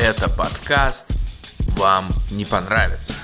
Это 0.00 0.30
подкаст 0.30 1.10
«Вам 1.76 2.04
не 2.30 2.44
понравится». 2.44 3.14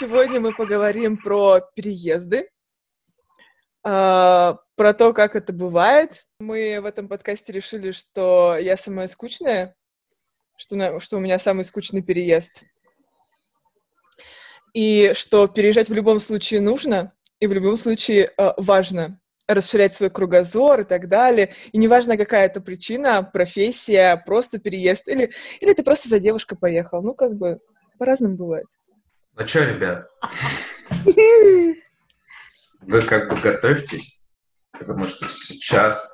Сегодня 0.00 0.40
мы 0.40 0.54
поговорим 0.54 1.18
про 1.18 1.60
переезды, 1.74 2.48
а, 3.84 4.56
про 4.76 4.94
то, 4.94 5.12
как 5.12 5.36
это 5.36 5.52
бывает. 5.52 6.24
Мы 6.40 6.80
в 6.80 6.86
этом 6.86 7.06
подкасте 7.06 7.52
решили, 7.52 7.90
что 7.90 8.56
я 8.58 8.78
самая 8.78 9.08
скучная, 9.08 9.76
что, 10.56 11.00
что 11.00 11.18
у 11.18 11.20
меня 11.20 11.38
самый 11.38 11.64
скучный 11.64 12.00
переезд. 12.00 12.64
И 14.72 15.12
что 15.12 15.48
переезжать 15.48 15.90
в 15.90 15.94
любом 15.94 16.18
случае 16.18 16.62
нужно, 16.62 17.12
и 17.40 17.46
в 17.46 17.52
любом 17.52 17.76
случае 17.76 18.30
э, 18.38 18.52
важно 18.56 19.20
расширять 19.46 19.94
свой 19.94 20.10
кругозор 20.10 20.80
и 20.80 20.84
так 20.84 21.08
далее. 21.08 21.52
И 21.72 21.78
неважно, 21.78 22.16
какая 22.16 22.46
это 22.46 22.60
причина, 22.60 23.22
профессия, 23.22 24.22
просто 24.26 24.58
переезд, 24.58 25.08
или, 25.08 25.32
или 25.60 25.72
ты 25.72 25.82
просто 25.82 26.08
за 26.08 26.18
девушкой 26.18 26.56
поехал. 26.56 27.02
Ну, 27.02 27.14
как 27.14 27.34
бы, 27.34 27.60
по-разному 27.98 28.36
бывает. 28.36 28.66
Ну 29.38 29.46
что, 29.46 29.64
ребят, 29.64 30.08
вы 32.80 33.02
как 33.02 33.28
бы 33.28 33.36
готовьтесь, 33.36 34.18
потому 34.72 35.06
что 35.06 35.28
сейчас 35.28 36.10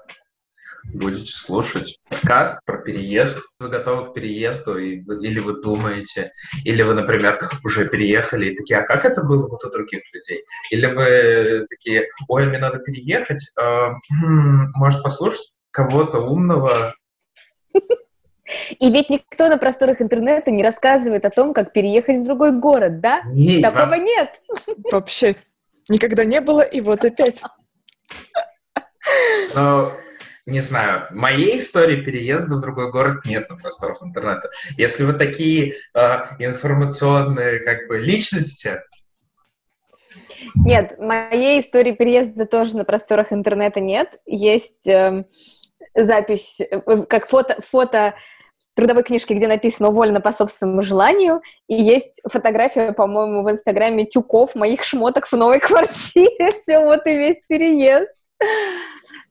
будете 0.92 1.32
слушать 1.34 1.98
подкаст 2.08 2.60
про 2.64 2.78
переезд. 2.78 3.38
Вы 3.58 3.68
готовы 3.68 4.10
к 4.10 4.14
переезду, 4.14 4.78
и 4.78 5.00
вы, 5.02 5.24
или 5.26 5.40
вы 5.40 5.60
думаете, 5.60 6.32
или 6.64 6.82
вы, 6.82 6.94
например, 6.94 7.38
уже 7.64 7.88
переехали 7.88 8.46
и 8.46 8.56
такие, 8.56 8.80
а 8.80 8.86
как 8.86 9.04
это 9.04 9.22
было 9.22 9.48
вот 9.48 9.64
у 9.64 9.70
других 9.70 10.02
людей? 10.12 10.44
Или 10.70 10.86
вы 10.86 11.66
такие, 11.68 12.08
ой, 12.28 12.46
мне 12.46 12.58
надо 12.58 12.78
переехать, 12.78 13.52
э, 13.60 13.88
может 14.74 15.02
послушать 15.02 15.52
кого-то 15.70 16.18
умного, 16.18 16.94
и 18.78 18.90
ведь 18.90 19.08
никто 19.08 19.48
на 19.48 19.56
просторах 19.56 20.02
интернета 20.02 20.50
не 20.50 20.62
рассказывает 20.62 21.24
о 21.24 21.30
том, 21.30 21.54
как 21.54 21.72
переехать 21.72 22.18
в 22.18 22.24
другой 22.24 22.52
город, 22.52 23.00
да? 23.00 23.22
Не, 23.26 23.62
Такого 23.62 23.86
вам- 23.86 24.04
нет. 24.04 24.42
Вообще, 24.90 25.36
никогда 25.88 26.24
не 26.24 26.40
было, 26.40 26.60
и 26.60 26.80
вот 26.80 27.04
опять. 27.04 27.42
Ну, 29.54 29.90
не 30.46 30.60
знаю, 30.60 31.06
моей 31.10 31.60
истории 31.60 32.02
переезда 32.02 32.56
в 32.56 32.60
другой 32.60 32.90
город 32.90 33.24
нет 33.24 33.48
на 33.48 33.56
просторах 33.56 34.02
интернета. 34.02 34.50
Если 34.76 35.04
вы 35.04 35.12
такие 35.12 35.74
э, 35.94 36.00
информационные 36.38 37.60
как 37.60 37.86
бы 37.88 37.98
личности, 37.98 38.80
Нет, 40.54 40.98
моей 40.98 41.60
истории 41.60 41.92
переезда 41.92 42.46
тоже 42.46 42.76
на 42.76 42.84
просторах 42.84 43.32
интернета 43.32 43.80
нет. 43.80 44.20
Есть 44.26 44.86
эм, 44.88 45.26
запись, 45.94 46.60
э, 46.60 46.80
э, 46.84 47.02
как 47.04 47.28
фото, 47.28 47.60
фото 47.62 48.14
трудовой 48.74 49.04
книжки, 49.04 49.34
где 49.34 49.46
написано 49.46 49.90
«уволено 49.90 50.20
по 50.20 50.32
собственному 50.32 50.82
желанию», 50.82 51.42
и 51.68 51.74
есть 51.74 52.20
фотография, 52.28 52.92
по-моему, 52.92 53.42
в 53.42 53.50
Инстаграме 53.50 54.06
тюков 54.06 54.54
моих 54.54 54.82
шмоток 54.82 55.26
в 55.26 55.32
новой 55.32 55.60
квартире. 55.60 56.52
Все, 56.62 56.80
вот 56.80 57.06
и 57.06 57.16
весь 57.16 57.38
переезд. 57.46 58.10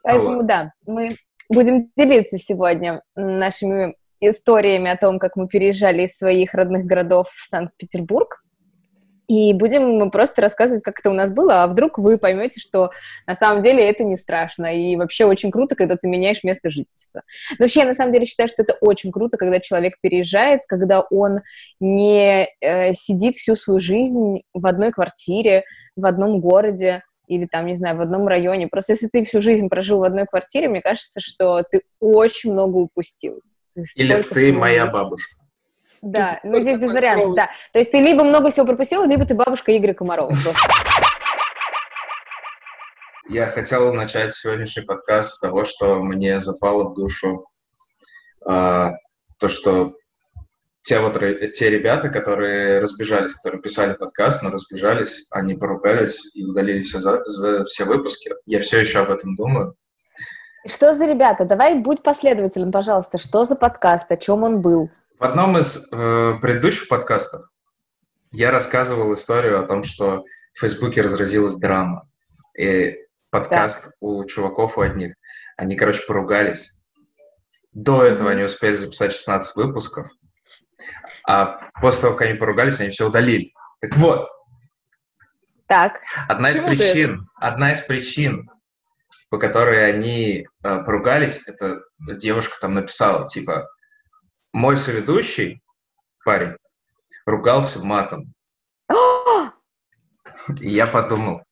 Поэтому, 0.04 0.38
Вот. 0.38 0.48
да, 0.48 0.74
мы 0.86 1.16
будем 1.50 1.92
делиться 1.96 2.38
сегодня 2.38 3.02
нашими 3.16 3.96
историями 4.20 4.90
о 4.90 4.98
том, 4.98 5.20
как 5.20 5.36
мы 5.36 5.48
переезжали 5.48 6.04
из 6.04 6.18
своих 6.18 6.54
родных 6.54 6.86
городов 6.86 7.30
в 7.34 7.48
Санкт-Петербург. 7.50 8.44
И 9.28 9.54
будем 9.54 10.12
просто 10.12 10.42
рассказывать, 10.42 10.84
как 10.84 11.00
это 11.00 11.10
у 11.10 11.14
нас 11.14 11.32
было, 11.32 11.64
а 11.64 11.68
вдруг 11.68 11.98
вы 11.98 12.18
поймете, 12.18 12.60
что 12.60 12.92
на 13.26 13.34
самом 13.34 13.62
деле 13.62 13.90
это 13.90 14.04
не 14.04 14.18
страшно, 14.18 14.76
и 14.76 14.98
вообще 14.98 15.24
очень 15.24 15.52
круто, 15.52 15.74
когда 15.74 15.96
ты 15.96 16.10
меняешь 16.10 16.44
место 16.44 16.70
жительства. 16.70 17.22
Но 17.52 17.64
вообще, 17.64 17.80
я 17.82 17.86
на 17.86 17.94
самом 17.94 18.12
деле 18.12 18.26
считаю, 18.26 18.50
что 18.50 18.64
это 18.64 18.74
очень 18.82 19.10
круто, 19.10 19.38
когда 19.38 19.62
человек 19.62 19.94
переезжает, 20.02 20.64
когда 20.68 21.00
он 21.00 21.40
не 21.80 22.50
э, 22.60 22.94
сидит 22.94 23.36
всю 23.38 23.56
свою 23.56 23.80
жизнь 23.80 24.42
в 24.54 24.66
одной 24.68 24.92
квартире, 24.92 25.64
в 25.96 26.06
одном 26.06 26.42
городе, 26.42 27.02
или 27.32 27.46
там, 27.46 27.66
не 27.66 27.76
знаю, 27.76 27.96
в 27.96 28.02
одном 28.02 28.28
районе. 28.28 28.68
Просто 28.68 28.92
если 28.92 29.08
ты 29.08 29.24
всю 29.24 29.42
жизнь 29.42 29.70
прожил 29.70 30.00
в 30.00 30.04
одной 30.04 30.26
квартире, 30.26 30.68
мне 30.68 30.82
кажется, 30.82 31.22
что 31.22 31.64
ты 31.64 31.82
очень 32.02 32.52
много 32.52 32.76
упустил. 32.76 33.42
Ты 33.74 33.86
или 33.96 34.22
ты 34.22 34.52
моя 34.52 34.86
бабушка. 34.86 35.34
Да, 36.02 36.42
ну 36.44 36.60
здесь 36.60 36.78
без 36.78 36.92
вариантов, 36.92 37.36
да. 37.36 37.50
То 37.72 37.80
есть 37.80 37.92
ты 37.92 38.02
либо 38.02 38.24
много 38.24 38.50
всего 38.50 38.66
пропустил, 38.66 39.06
либо 39.06 39.26
ты 39.26 39.34
бабушка 39.34 39.76
Игоря 39.78 39.94
Комарова. 39.94 40.34
Я 43.30 43.48
хотел 43.48 43.94
начать 43.94 44.34
сегодняшний 44.34 44.84
подкаст 44.84 45.36
с 45.36 45.40
того, 45.40 45.64
что 45.64 46.04
мне 46.04 46.42
запало 46.42 46.90
в 46.90 46.96
душу 46.96 47.46
а, 48.46 48.92
то, 49.40 49.48
что 49.48 49.94
те 50.92 51.00
вот 51.00 51.18
те 51.54 51.70
ребята, 51.70 52.10
которые 52.10 52.80
разбежались, 52.80 53.34
которые 53.34 53.62
писали 53.62 53.94
подкаст, 53.94 54.44
но 54.44 54.50
разбежались, 54.50 55.26
они 55.32 55.54
поругались 55.54 56.36
и 56.36 56.44
удалили 56.44 56.84
все, 56.84 57.00
за, 57.00 57.24
за- 57.28 57.64
все 57.64 57.86
выпуски. 57.86 58.34
Я 58.46 58.60
все 58.60 58.82
еще 58.82 59.00
об 59.00 59.10
этом 59.10 59.38
думаю. 59.38 59.76
Что 60.68 60.94
за 60.94 61.06
ребята? 61.06 61.46
Давай 61.46 61.80
будь 61.80 62.04
последователем, 62.04 62.74
пожалуйста. 62.74 63.18
Что 63.20 63.46
за 63.46 63.56
подкаст? 63.56 64.12
О 64.12 64.18
чем 64.18 64.44
он 64.44 64.62
был? 64.62 64.90
В 65.18 65.24
одном 65.24 65.58
из 65.58 65.88
э, 65.94 66.34
предыдущих 66.42 66.90
подкастов 66.90 67.46
я 68.34 68.52
рассказывал 68.52 69.14
историю 69.14 69.62
о 69.62 69.66
том, 69.66 69.84
что 69.84 70.26
в 70.54 70.60
Фейсбуке 70.60 71.04
разразилась 71.04 71.56
драма. 71.56 72.10
И 72.60 72.98
подкаст 73.30 73.96
у 74.02 74.26
чуваков 74.26 74.78
у 74.78 74.82
одних. 74.82 75.14
Они, 75.56 75.78
короче, 75.78 76.06
поругались. 76.06 76.70
До 77.74 78.04
этого 78.04 78.32
они 78.32 78.44
успели 78.44 78.76
записать 78.76 79.14
16 79.14 79.56
выпусков. 79.56 80.08
А 81.28 81.70
после 81.82 82.02
того, 82.02 82.16
как 82.16 82.28
они 82.28 82.38
поругались, 82.38 82.80
они 82.80 82.90
все 82.90 83.08
удалили. 83.08 83.54
Так 83.80 83.96
вот, 83.98 84.30
Так, 85.68 86.02
одна 86.28 86.50
из 86.50 86.60
Почему 86.60 86.70
причин, 86.70 87.30
одна 87.36 87.74
из 87.74 87.82
причин, 87.82 88.50
по 89.30 89.38
которой 89.38 89.90
они 89.90 90.46
э, 90.64 90.84
поругались, 90.84 91.48
это 91.48 91.82
девушка 92.00 92.58
там 92.60 92.74
написала, 92.74 93.28
типа, 93.28 93.70
мой 94.52 94.78
соведущий, 94.78 95.62
парень, 96.26 96.58
ругался 97.26 97.84
матом. 97.86 98.26
И 100.60 100.70
я 100.70 100.86
подумал, 100.86 101.44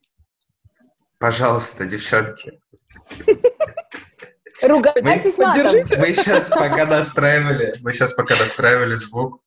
пожалуйста, 1.20 1.86
девчонки, 1.86 2.60
ругайтесь 4.62 5.38
матом. 5.38 5.68
Мы 6.00 6.14
сейчас 6.14 6.50
пока 6.50 6.86
настраивали, 6.86 7.76
мы 7.82 7.94
сейчас 7.94 8.14
пока 8.14 8.36
настраивали 8.36 8.96
звук, 8.96 9.42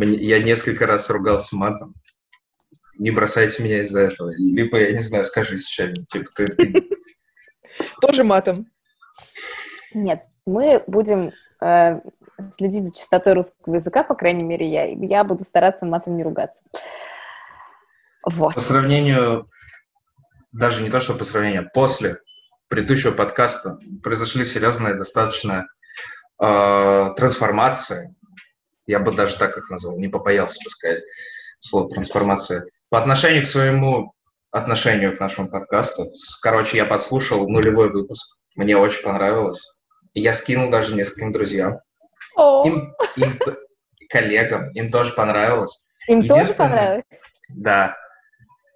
я 0.00 0.42
несколько 0.42 0.86
раз 0.86 1.10
ругался 1.10 1.56
матом. 1.56 1.94
Не 2.98 3.10
бросайте 3.10 3.62
меня 3.62 3.80
из-за 3.80 4.02
этого. 4.02 4.30
Либо, 4.36 4.78
я 4.78 4.92
не 4.92 5.00
знаю, 5.00 5.24
скажи 5.24 5.56
сейчас, 5.58 5.90
типа, 6.08 6.30
ты, 6.34 6.48
Тоже 8.00 8.24
матом. 8.24 8.66
Нет, 9.94 10.24
мы 10.46 10.82
будем 10.86 11.32
э, 11.62 12.00
следить 12.50 12.86
за 12.86 12.94
чистотой 12.94 13.34
русского 13.34 13.74
языка, 13.74 14.04
по 14.04 14.14
крайней 14.14 14.42
мере, 14.42 14.70
я. 14.70 14.84
Я 14.86 15.24
буду 15.24 15.44
стараться 15.44 15.86
матом 15.86 16.16
не 16.16 16.22
ругаться. 16.22 16.60
Вот. 18.24 18.54
По 18.54 18.60
сравнению, 18.60 19.46
даже 20.52 20.82
не 20.82 20.90
то, 20.90 21.00
что 21.00 21.14
по 21.14 21.24
сравнению, 21.24 21.62
а 21.62 21.70
после 21.72 22.18
предыдущего 22.68 23.12
подкаста 23.12 23.78
произошли 24.02 24.44
серьезные 24.44 24.94
достаточно 24.94 25.66
э, 26.40 27.10
трансформации. 27.16 28.14
Я 28.90 28.98
бы 28.98 29.12
даже 29.12 29.36
так 29.36 29.56
их 29.56 29.70
назвал, 29.70 29.96
не 29.98 30.08
побоялся 30.08 30.58
бы 30.64 30.68
сказать 30.68 31.04
слово 31.60 31.88
трансформация. 31.88 32.66
По 32.88 32.98
отношению 32.98 33.44
к 33.44 33.46
своему 33.46 34.14
отношению 34.50 35.16
к 35.16 35.20
нашему 35.20 35.48
подкасту. 35.48 36.12
Короче, 36.42 36.76
я 36.76 36.84
подслушал 36.84 37.48
нулевой 37.48 37.88
выпуск. 37.88 38.38
Мне 38.56 38.76
очень 38.76 39.04
понравилось. 39.04 39.78
Я 40.12 40.34
скинул 40.34 40.70
даже 40.70 40.96
нескольким 40.96 41.30
друзьям. 41.30 41.78
О, 42.34 42.66
Им, 42.66 42.92
им 43.14 43.38
коллегам, 44.08 44.72
им 44.72 44.90
тоже 44.90 45.12
понравилось. 45.12 45.84
Им 46.08 46.26
тоже 46.26 46.52
понравилось? 46.54 47.04
Да. 47.50 47.96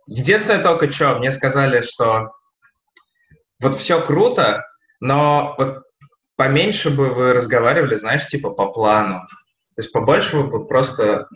Единственное 0.07 0.63
только 0.63 0.93
что, 0.93 1.19
мне 1.19 1.33
сказали, 1.33 1.81
что 1.81 2.31
вот 3.59 3.75
все 3.75 4.01
круто, 4.01 4.65
но 5.01 5.57
вот 5.59 5.83
поменьше 6.37 6.91
бы 6.91 7.13
вы 7.13 7.33
разговаривали, 7.33 7.97
знаешь, 7.97 8.29
типа 8.29 8.51
по 8.51 8.67
плану. 8.67 9.23
То 9.77 9.83
есть 9.83 9.93
побольше 9.93 10.37
вы 10.37 10.45
бы 10.45 10.67
просто 10.67 11.27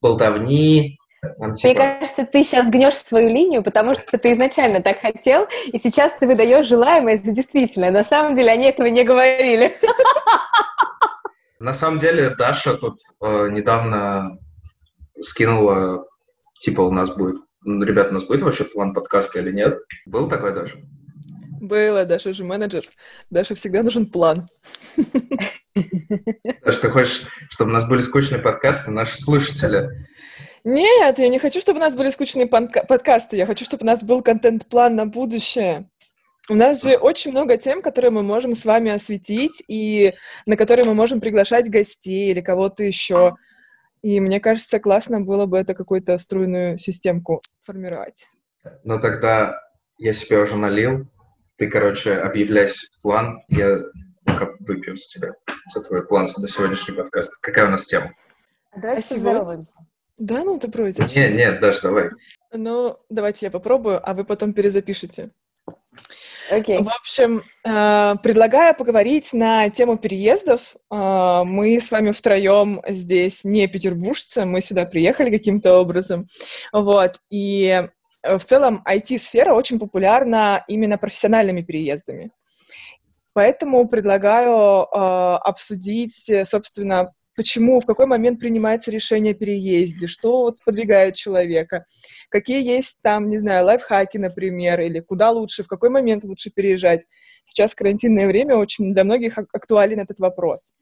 болтовни, 0.00 0.98
там, 1.38 1.50
Мне 1.50 1.56
типа, 1.56 1.74
кажется, 1.74 2.26
ты 2.26 2.44
сейчас 2.44 2.68
гнешь 2.68 2.94
свою 2.94 3.28
линию, 3.28 3.62
потому 3.62 3.94
что 3.94 4.18
ты 4.18 4.32
изначально 4.32 4.80
так 4.80 5.00
хотел, 5.00 5.48
и 5.66 5.78
сейчас 5.78 6.12
ты 6.18 6.26
выдаешь 6.26 6.66
желаемое 6.66 7.16
за 7.16 7.32
действительное. 7.32 7.90
На 7.90 8.04
самом 8.04 8.34
деле 8.34 8.50
они 8.52 8.66
этого 8.66 8.86
не 8.86 9.02
говорили. 9.02 9.76
На 11.58 11.72
самом 11.72 11.98
деле 11.98 12.30
Даша 12.30 12.74
тут 12.74 13.00
э, 13.22 13.48
недавно 13.48 14.38
скинула, 15.18 16.06
типа 16.60 16.82
у 16.82 16.90
нас 16.90 17.10
будет, 17.10 17.40
ребята, 17.64 18.10
у 18.10 18.14
нас 18.14 18.26
будет 18.26 18.42
вообще 18.42 18.64
план 18.64 18.92
подкаста 18.92 19.38
или 19.38 19.52
нет? 19.52 19.78
Был 20.04 20.28
такой 20.28 20.52
даже? 20.54 20.84
Было, 21.60 22.04
Даша 22.04 22.34
же 22.34 22.44
менеджер. 22.44 22.84
Даша 23.30 23.54
всегда 23.54 23.82
нужен 23.82 24.06
план. 24.06 24.46
Что 26.66 26.82
ты 26.82 26.88
хочешь, 26.88 27.26
чтобы 27.50 27.70
у 27.70 27.74
нас 27.74 27.86
были 27.88 28.00
скучные 28.00 28.40
подкасты, 28.40 28.90
наши 28.90 29.16
слушатели? 29.20 30.06
Нет, 30.64 31.18
я 31.18 31.28
не 31.28 31.38
хочу, 31.38 31.60
чтобы 31.60 31.78
у 31.78 31.82
нас 31.82 31.94
были 31.94 32.10
скучные 32.10 32.46
подкасты. 32.46 33.36
Я 33.36 33.46
хочу, 33.46 33.64
чтобы 33.64 33.84
у 33.84 33.86
нас 33.86 34.02
был 34.02 34.22
контент-план 34.22 34.96
на 34.96 35.06
будущее. 35.06 35.88
У 36.48 36.54
нас 36.54 36.82
же 36.82 36.96
очень 36.96 37.32
много 37.32 37.56
тем, 37.56 37.82
которые 37.82 38.10
мы 38.10 38.22
можем 38.22 38.54
с 38.54 38.64
вами 38.64 38.90
осветить, 38.90 39.62
и 39.68 40.14
на 40.46 40.56
которые 40.56 40.86
мы 40.86 40.94
можем 40.94 41.20
приглашать 41.20 41.68
гостей 41.68 42.30
или 42.30 42.40
кого-то 42.40 42.82
еще. 42.84 43.36
И 44.02 44.20
мне 44.20 44.40
кажется, 44.40 44.78
классно 44.78 45.20
было 45.20 45.46
бы 45.46 45.58
это 45.58 45.74
какую-то 45.74 46.16
струйную 46.18 46.78
системку 46.78 47.40
формировать. 47.62 48.28
Ну 48.84 49.00
тогда 49.00 49.60
я 49.98 50.12
себе 50.12 50.38
уже 50.38 50.56
налил. 50.56 51.08
Ты, 51.56 51.68
короче, 51.68 52.14
объявляйся 52.14 52.86
план. 53.02 53.40
Я 53.48 53.80
выпью 54.66 54.96
с 54.96 55.06
тебя 55.06 55.32
за 55.72 55.82
твой 55.82 56.06
план 56.06 56.26
за 56.26 56.48
сегодняшний 56.48 56.94
подкаст. 56.94 57.36
Какая 57.40 57.66
у 57.66 57.70
нас 57.70 57.86
тема? 57.86 58.12
Давайте 58.76 59.06
а 59.06 59.14
поздороваемся. 59.14 59.74
Да, 60.18 60.44
ну 60.44 60.58
ты 60.58 60.70
просишь. 60.70 61.14
Нет, 61.14 61.34
нет, 61.34 61.60
даже 61.60 61.82
давай. 61.82 62.10
Ну, 62.52 62.96
давайте 63.10 63.46
я 63.46 63.52
попробую, 63.52 64.00
а 64.08 64.14
вы 64.14 64.24
потом 64.24 64.52
перезапишите. 64.52 65.30
Окей. 66.50 66.78
Okay. 66.78 66.82
В 66.82 66.88
общем, 66.88 67.42
э, 67.64 68.14
предлагаю 68.22 68.74
поговорить 68.76 69.32
на 69.32 69.68
тему 69.68 69.98
переездов. 69.98 70.76
Э, 70.90 71.42
мы 71.44 71.80
с 71.80 71.90
вами 71.90 72.12
втроем 72.12 72.82
здесь 72.86 73.44
не 73.44 73.66
петербуржцы, 73.66 74.44
мы 74.44 74.60
сюда 74.60 74.84
приехали 74.84 75.30
каким-то 75.30 75.78
образом. 75.78 76.24
Вот. 76.72 77.16
И 77.30 77.88
в 78.22 78.38
целом 78.38 78.82
IT-сфера 78.88 79.54
очень 79.54 79.78
популярна 79.78 80.64
именно 80.68 80.98
профессиональными 80.98 81.62
переездами. 81.62 82.30
Поэтому 83.36 83.86
предлагаю 83.86 84.84
э, 84.84 85.36
обсудить, 85.44 86.30
собственно, 86.44 87.10
почему, 87.36 87.80
в 87.80 87.84
какой 87.84 88.06
момент 88.06 88.40
принимается 88.40 88.90
решение 88.90 89.34
о 89.34 89.36
переезде, 89.36 90.06
что 90.06 90.44
вот 90.44 90.56
сподвигает 90.56 91.16
человека, 91.16 91.84
какие 92.30 92.66
есть 92.66 92.96
там, 93.02 93.28
не 93.28 93.36
знаю, 93.36 93.66
лайфхаки, 93.66 94.16
например, 94.16 94.80
или 94.80 95.00
куда 95.00 95.32
лучше, 95.32 95.64
в 95.64 95.68
какой 95.68 95.90
момент 95.90 96.24
лучше 96.24 96.48
переезжать. 96.50 97.02
Сейчас 97.44 97.74
карантинное 97.74 98.26
время, 98.26 98.56
очень 98.56 98.94
для 98.94 99.04
многих 99.04 99.36
актуален 99.36 100.00
этот 100.00 100.18
вопрос. 100.18 100.72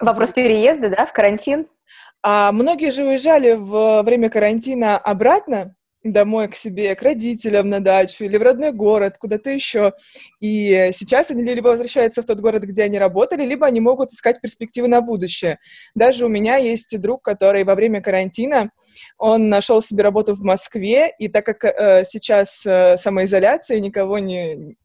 Вопрос 0.00 0.32
переезда, 0.32 0.88
да, 0.88 1.06
в 1.06 1.12
карантин? 1.12 1.68
А 2.24 2.50
многие 2.50 2.90
же 2.90 3.04
уезжали 3.04 3.52
в 3.52 4.02
время 4.02 4.30
карантина 4.30 4.98
обратно, 4.98 5.76
домой 6.04 6.48
к 6.48 6.54
себе, 6.54 6.94
к 6.94 7.02
родителям 7.02 7.68
на 7.68 7.80
дачу 7.80 8.24
или 8.24 8.36
в 8.36 8.42
родной 8.42 8.72
город, 8.72 9.16
куда-то 9.18 9.50
еще. 9.50 9.92
И 10.40 10.90
сейчас 10.92 11.30
они 11.30 11.42
либо 11.42 11.68
возвращаются 11.68 12.22
в 12.22 12.26
тот 12.26 12.40
город, 12.40 12.62
где 12.62 12.84
они 12.84 12.98
работали, 12.98 13.44
либо 13.44 13.66
они 13.66 13.80
могут 13.80 14.12
искать 14.12 14.40
перспективы 14.40 14.88
на 14.88 15.00
будущее. 15.00 15.58
Даже 15.94 16.26
у 16.26 16.28
меня 16.28 16.56
есть 16.56 16.98
друг, 17.00 17.22
который 17.22 17.64
во 17.64 17.74
время 17.74 18.00
карантина, 18.00 18.70
он 19.18 19.48
нашел 19.48 19.82
себе 19.82 20.02
работу 20.02 20.34
в 20.34 20.42
Москве, 20.42 21.12
и 21.18 21.28
так 21.28 21.44
как 21.44 21.64
э, 21.64 22.04
сейчас 22.08 22.64
э, 22.64 22.96
самоизоляция, 22.96 23.80
никого 23.80 24.18
не... 24.18 24.76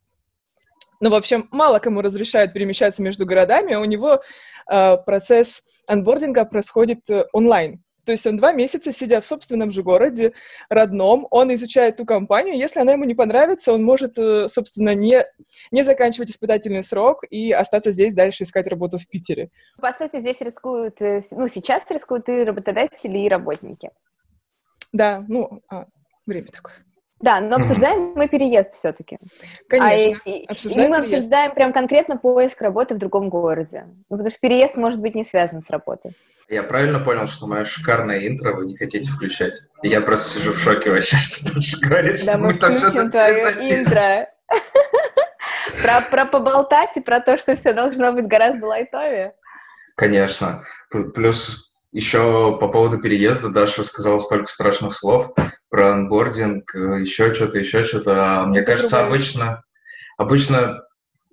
Ну, 1.01 1.09
в 1.09 1.15
общем, 1.15 1.47
мало 1.51 1.79
кому 1.79 2.01
разрешают 2.01 2.53
перемещаться 2.53 3.03
между 3.03 3.25
городами, 3.25 3.75
у 3.75 3.85
него 3.85 4.21
э, 4.69 4.97
процесс 5.05 5.61
анбординга 5.87 6.45
происходит 6.45 7.09
э, 7.09 7.25
онлайн. 7.31 7.84
То 8.05 8.11
есть 8.11 8.25
он 8.27 8.37
два 8.37 8.51
месяца, 8.51 8.91
сидя 8.91 9.19
в 9.19 9.25
собственном 9.25 9.71
же 9.71 9.83
городе, 9.83 10.33
родном, 10.69 11.27
он 11.31 11.53
изучает 11.53 11.97
ту 11.97 12.05
компанию. 12.05 12.57
Если 12.57 12.79
она 12.79 12.93
ему 12.93 13.03
не 13.03 13.15
понравится, 13.15 13.73
он 13.73 13.83
может, 13.83 14.17
э, 14.17 14.47
собственно, 14.47 14.93
не, 14.93 15.25
не 15.71 15.83
заканчивать 15.83 16.31
испытательный 16.31 16.83
срок 16.83 17.23
и 17.29 17.51
остаться 17.51 17.91
здесь 17.91 18.13
дальше 18.13 18.43
искать 18.43 18.67
работу 18.67 18.97
в 18.97 19.07
Питере. 19.07 19.49
По 19.81 19.91
сути, 19.91 20.19
здесь 20.19 20.39
рискуют, 20.41 21.01
э, 21.01 21.23
ну, 21.31 21.47
сейчас 21.47 21.83
рискуют 21.89 22.29
и 22.29 22.43
работодатели, 22.43 23.17
и 23.17 23.29
работники. 23.29 23.89
Да, 24.93 25.25
ну, 25.27 25.61
а, 25.69 25.85
время 26.25 26.47
такое. 26.47 26.84
Да, 27.21 27.39
но 27.39 27.55
обсуждаем 27.55 28.13
мы 28.15 28.27
переезд 28.27 28.71
все-таки. 28.71 29.17
Конечно. 29.69 30.21
А, 30.25 30.29
и, 30.29 30.45
обсуждаем 30.45 30.87
и 30.87 30.89
мы 30.89 30.97
переезд. 30.97 31.13
обсуждаем 31.13 31.53
прям 31.53 31.73
конкретно 31.73 32.17
поиск 32.17 32.61
работы 32.61 32.95
в 32.95 32.97
другом 32.97 33.29
городе. 33.29 33.85
Ну, 34.09 34.17
потому 34.17 34.29
что 34.29 34.39
переезд 34.41 34.75
может 34.75 34.99
быть 34.99 35.15
не 35.15 35.23
связан 35.23 35.63
с 35.63 35.69
работой. 35.69 36.11
Я 36.49 36.61
правильно 36.61 36.99
понял, 36.99 37.25
что 37.27 37.47
мое 37.47 37.63
шикарное 37.63 38.27
интро 38.27 38.53
вы 38.53 38.65
не 38.65 38.75
хотите 38.75 39.09
включать? 39.09 39.53
Я 39.81 40.01
просто 40.01 40.39
сижу 40.39 40.53
в 40.53 40.59
шоке 40.59 40.91
вообще, 40.91 41.17
что 41.17 41.53
ты 41.53 41.87
говоришь, 41.87 42.23
да, 42.23 42.33
что 42.33 42.37
мы, 42.37 42.47
мы 42.47 42.53
там 42.55 42.77
что-то 42.77 43.09
твое 43.09 43.79
интро. 43.79 44.29
Про, 45.81 46.01
про 46.01 46.25
поболтать 46.25 46.95
и 46.95 47.01
про 47.01 47.19
то, 47.19 47.37
что 47.37 47.55
все 47.55 47.73
должно 47.73 48.11
быть 48.11 48.27
гораздо 48.27 48.67
лайтовее. 48.67 49.33
Конечно. 49.95 50.63
Плюс 51.13 51.64
еще 51.95 52.57
по 52.59 52.67
поводу 52.67 52.97
переезда 52.97 53.49
Даша 53.49 53.83
сказала 53.83 54.19
столько 54.19 54.51
страшных 54.51 54.93
слов 54.93 55.33
про 55.69 55.93
анбординг, 55.93 56.73
еще 56.75 57.33
что-то, 57.33 57.57
еще 57.57 57.83
что-то. 57.83 58.41
А 58.41 58.45
мне 58.45 58.59
Это 58.59 58.71
кажется, 58.71 58.97
другое. 58.97 59.15
обычно, 59.15 59.63
обычно 60.17 60.83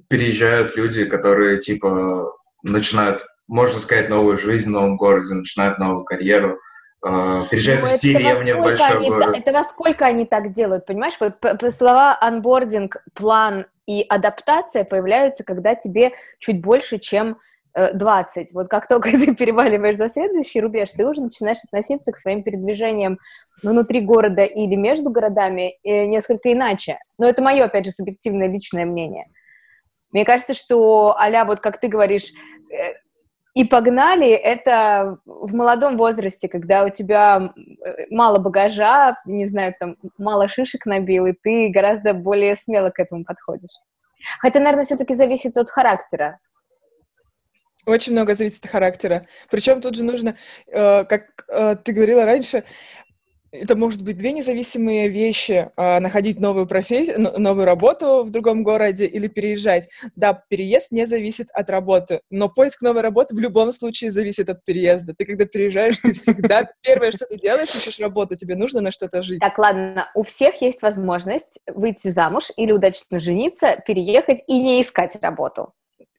переезжают 0.08 0.76
люди, 0.76 1.04
которые 1.04 1.58
типа 1.58 2.32
начинают 2.62 3.22
можно 3.48 3.78
сказать, 3.78 4.08
новую 4.08 4.38
жизнь 4.38 4.68
в 4.68 4.72
новом 4.72 4.96
городе, 4.96 5.34
начинают 5.34 5.78
новую 5.78 6.04
карьеру, 6.04 6.58
э, 7.04 7.42
переезжают 7.50 7.82
ну, 7.82 7.88
из 7.88 8.00
деревни 8.00 8.52
в 8.52 8.62
большой 8.62 8.96
они, 8.96 9.08
город. 9.08 9.36
Это 9.36 9.52
насколько 9.52 10.06
они 10.06 10.24
так 10.24 10.54
делают, 10.54 10.86
понимаешь? 10.86 11.14
Вот 11.20 11.36
слова 11.76 12.16
анбординг, 12.18 12.98
план 13.14 13.66
и 13.86 14.06
адаптация 14.08 14.84
появляются, 14.84 15.44
когда 15.44 15.74
тебе 15.74 16.12
чуть 16.38 16.62
больше, 16.62 16.98
чем 16.98 17.38
20. 17.74 18.36
Э, 18.36 18.50
вот 18.52 18.68
как 18.68 18.88
только 18.88 19.10
ты 19.12 19.34
переваливаешь 19.34 19.96
за 19.96 20.10
следующий 20.10 20.60
рубеж, 20.60 20.90
ты 20.90 21.06
уже 21.06 21.22
начинаешь 21.22 21.64
относиться 21.64 22.12
к 22.12 22.18
своим 22.18 22.42
передвижениям 22.42 23.18
внутри 23.62 24.00
города 24.00 24.44
или 24.44 24.74
между 24.74 25.10
городами 25.10 25.78
э, 25.84 26.06
несколько 26.06 26.52
иначе. 26.52 26.98
Но 27.18 27.28
это 27.28 27.42
мое, 27.42 27.64
опять 27.64 27.86
же, 27.86 27.92
субъективное 27.92 28.48
личное 28.48 28.84
мнение. 28.84 29.26
Мне 30.10 30.24
кажется, 30.24 30.54
что 30.54 31.16
а 31.18 31.44
вот 31.44 31.60
как 31.60 31.80
ты 31.80 31.88
говоришь, 31.88 32.32
э, 32.70 32.94
и 33.54 33.64
погнали 33.64 34.30
это 34.30 35.18
в 35.26 35.54
молодом 35.54 35.98
возрасте, 35.98 36.48
когда 36.48 36.84
у 36.84 36.88
тебя 36.88 37.52
мало 38.08 38.38
багажа, 38.38 39.18
не 39.26 39.46
знаю, 39.46 39.74
там 39.78 39.96
мало 40.16 40.48
шишек 40.48 40.86
набил, 40.86 41.26
и 41.26 41.34
ты 41.34 41.68
гораздо 41.68 42.14
более 42.14 42.56
смело 42.56 42.88
к 42.88 42.98
этому 42.98 43.24
подходишь. 43.24 43.76
Хотя, 44.40 44.58
наверное, 44.58 44.84
все-таки 44.84 45.14
зависит 45.14 45.58
от 45.58 45.68
характера. 45.68 46.38
Очень 47.86 48.12
много 48.12 48.34
зависит 48.34 48.64
от 48.64 48.70
характера. 48.70 49.26
Причем 49.50 49.80
тут 49.80 49.96
же 49.96 50.04
нужно, 50.04 50.36
э, 50.68 51.04
как 51.04 51.44
э, 51.48 51.76
ты 51.82 51.92
говорила 51.92 52.24
раньше, 52.24 52.64
это 53.52 53.76
может 53.76 54.02
быть 54.02 54.16
две 54.16 54.32
независимые 54.32 55.08
вещи, 55.08 55.70
а, 55.76 56.00
находить 56.00 56.40
новую 56.40 56.66
профессию, 56.66 57.20
новую 57.38 57.66
работу 57.66 58.24
в 58.24 58.30
другом 58.30 58.62
городе 58.62 59.06
или 59.06 59.28
переезжать. 59.28 59.88
Да, 60.16 60.32
переезд 60.48 60.90
не 60.90 61.06
зависит 61.06 61.48
от 61.52 61.68
работы, 61.68 62.22
но 62.30 62.48
поиск 62.48 62.80
новой 62.80 63.02
работы 63.02 63.34
в 63.36 63.38
любом 63.38 63.70
случае 63.72 64.10
зависит 64.10 64.48
от 64.48 64.64
переезда. 64.64 65.14
Ты 65.14 65.26
когда 65.26 65.44
переезжаешь, 65.44 65.98
ты 65.98 66.14
всегда 66.14 66.66
первое, 66.82 67.12
что 67.12 67.26
ты 67.26 67.38
делаешь, 67.38 67.74
ищешь 67.74 68.00
работу, 68.00 68.36
тебе 68.36 68.56
нужно 68.56 68.80
на 68.80 68.90
что-то 68.90 69.20
жить. 69.22 69.40
Так, 69.40 69.58
ладно, 69.58 70.10
у 70.14 70.22
всех 70.22 70.62
есть 70.62 70.80
возможность 70.80 71.60
выйти 71.66 72.08
замуж 72.08 72.44
или 72.56 72.72
удачно 72.72 73.18
жениться, 73.18 73.82
переехать 73.86 74.40
и 74.46 74.58
не 74.58 74.80
искать 74.80 75.18
работу. 75.20 75.74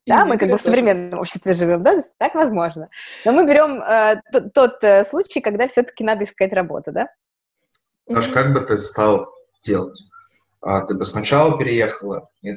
Да, 0.06 0.26
мы 0.26 0.38
как 0.38 0.50
бы 0.50 0.58
в 0.58 0.62
современном 0.62 1.20
обществе 1.20 1.54
живем, 1.54 1.82
да, 1.82 2.04
так 2.18 2.36
возможно. 2.36 2.90
Но 3.24 3.32
мы 3.32 3.46
берем 3.46 3.82
э, 3.82 4.22
тот, 4.54 4.84
э, 4.84 5.06
случай, 5.06 5.40
когда 5.40 5.68
все-таки 5.68 6.04
надо 6.04 6.26
искать 6.26 6.52
работу, 6.52 6.92
да? 6.92 7.08
Аж 8.10 8.28
как 8.28 8.52
бы 8.54 8.60
ты 8.60 8.78
стал 8.78 9.34
делать? 9.62 9.98
А 10.62 10.82
ты 10.82 10.94
бы 10.94 11.06
сначала 11.06 11.58
переехала, 11.58 12.30
и 12.42 12.56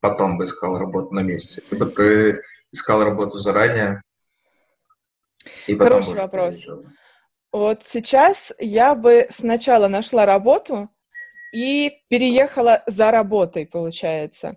потом 0.00 0.38
бы 0.38 0.44
искала 0.44 0.78
работу 0.78 1.12
на 1.12 1.20
месте? 1.20 1.62
Либо 1.72 1.86
ты 1.86 2.40
искал 2.72 3.02
работу 3.02 3.36
заранее, 3.38 4.02
и 5.66 5.74
потом 5.74 6.02
Хороший 6.02 6.20
вопрос. 6.20 6.56
Переехала? 6.56 6.92
Вот 7.52 7.84
сейчас 7.84 8.52
я 8.60 8.94
бы 8.94 9.26
сначала 9.30 9.88
нашла 9.88 10.24
работу 10.24 10.88
и 11.52 12.00
переехала 12.08 12.82
за 12.86 13.10
работой, 13.10 13.66
получается. 13.66 14.56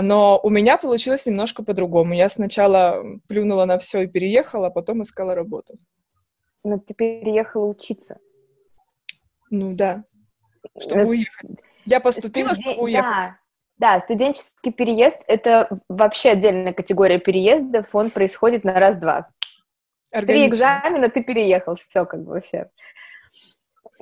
Но 0.00 0.40
у 0.42 0.50
меня 0.50 0.76
получилось 0.76 1.26
немножко 1.26 1.62
по-другому. 1.62 2.14
Я 2.14 2.30
сначала 2.30 3.02
плюнула 3.28 3.64
на 3.64 3.78
все 3.78 4.02
и 4.02 4.06
переехала, 4.06 4.68
а 4.68 4.70
потом 4.70 5.02
искала 5.02 5.34
работу. 5.34 5.76
Но 6.62 6.78
ты 6.78 6.94
переехала 6.94 7.66
учиться. 7.66 8.18
Ну 9.50 9.74
да, 9.74 10.04
чтобы 10.80 11.04
уехать. 11.06 11.62
Я 11.84 12.00
поступила, 12.00 12.48
Студен... 12.48 12.62
чтобы 12.62 12.82
уехать. 12.82 13.04
Да. 13.04 13.38
Да, 13.76 13.98
студенческий 14.00 14.72
переезд— 14.72 15.18
это 15.26 15.80
вообще 15.88 16.30
отдельная 16.30 16.72
категория 16.72 17.18
переездов, 17.18 17.86
он 17.92 18.10
происходит 18.10 18.62
на 18.62 18.74
раз-два. 18.74 19.28
Три 20.10 20.46
экзамена, 20.46 21.08
ты 21.08 21.24
переехал, 21.24 21.74
все 21.74 22.06
как 22.06 22.22
бы 22.22 22.34
вообще. 22.34 22.70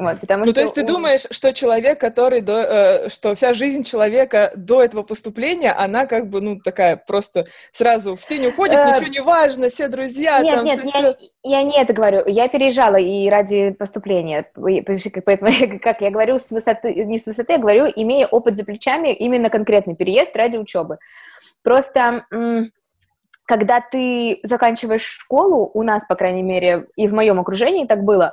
Вот, 0.02 0.21
потому 0.21 0.44
Ну, 0.44 0.47
что 0.49 0.54
то 0.56 0.61
есть 0.62 0.75
ты 0.75 0.82
думаешь, 0.82 1.26
что 1.30 1.52
человек, 1.52 2.00
который 2.00 2.40
до, 2.40 2.62
э, 3.04 3.09
что 3.09 3.35
вся 3.35 3.52
жизнь 3.52 3.85
человека 3.85 4.52
до 4.56 4.82
этого 4.82 5.02
поступления, 5.02 5.73
она 5.73 6.06
как 6.06 6.28
бы, 6.28 6.40
ну, 6.40 6.59
такая 6.59 6.97
просто 6.97 7.44
сразу 7.71 8.16
в 8.16 8.26
тень 8.26 8.47
уходит, 8.47 8.76
Э, 8.76 8.90
ничего 8.97 9.06
не 9.12 9.21
важно, 9.21 9.68
все 9.68 9.88
друзья, 9.88 10.40
Нет, 10.40 10.56
там, 10.56 10.64
нет, 10.64 10.80
ты 10.82 10.87
я, 10.87 10.92
всё- 10.92 11.16
я 11.44 11.62
не 11.62 11.80
это 11.80 11.92
говорю. 11.92 12.23
Я 12.26 12.49
переезжала 12.49 12.97
и 12.97 13.28
ради 13.28 13.71
поступления. 13.71 14.47
Поэтому, 14.54 15.50
как 15.80 16.00
я 16.00 16.11
говорю, 16.11 16.38
с 16.38 16.50
высоты, 16.50 16.92
не 17.04 17.18
с 17.18 17.26
высоты, 17.26 17.52
я 17.52 17.59
говорю, 17.59 17.87
имея 17.94 18.26
опыт 18.26 18.56
за 18.56 18.64
плечами, 18.64 19.12
именно 19.12 19.50
конкретный 19.50 19.94
переезд 19.94 20.35
ради 20.37 20.56
учебы. 20.56 20.99
Просто 21.62 22.26
когда 23.47 23.80
ты 23.80 24.38
заканчиваешь 24.44 25.02
школу, 25.04 25.71
у 25.75 25.82
нас, 25.82 26.04
по 26.06 26.14
крайней 26.14 26.42
мере, 26.42 26.87
и 26.97 27.09
в 27.09 27.12
моем 27.12 27.40
окружении 27.40 27.87
так 27.87 28.02
было, 28.04 28.32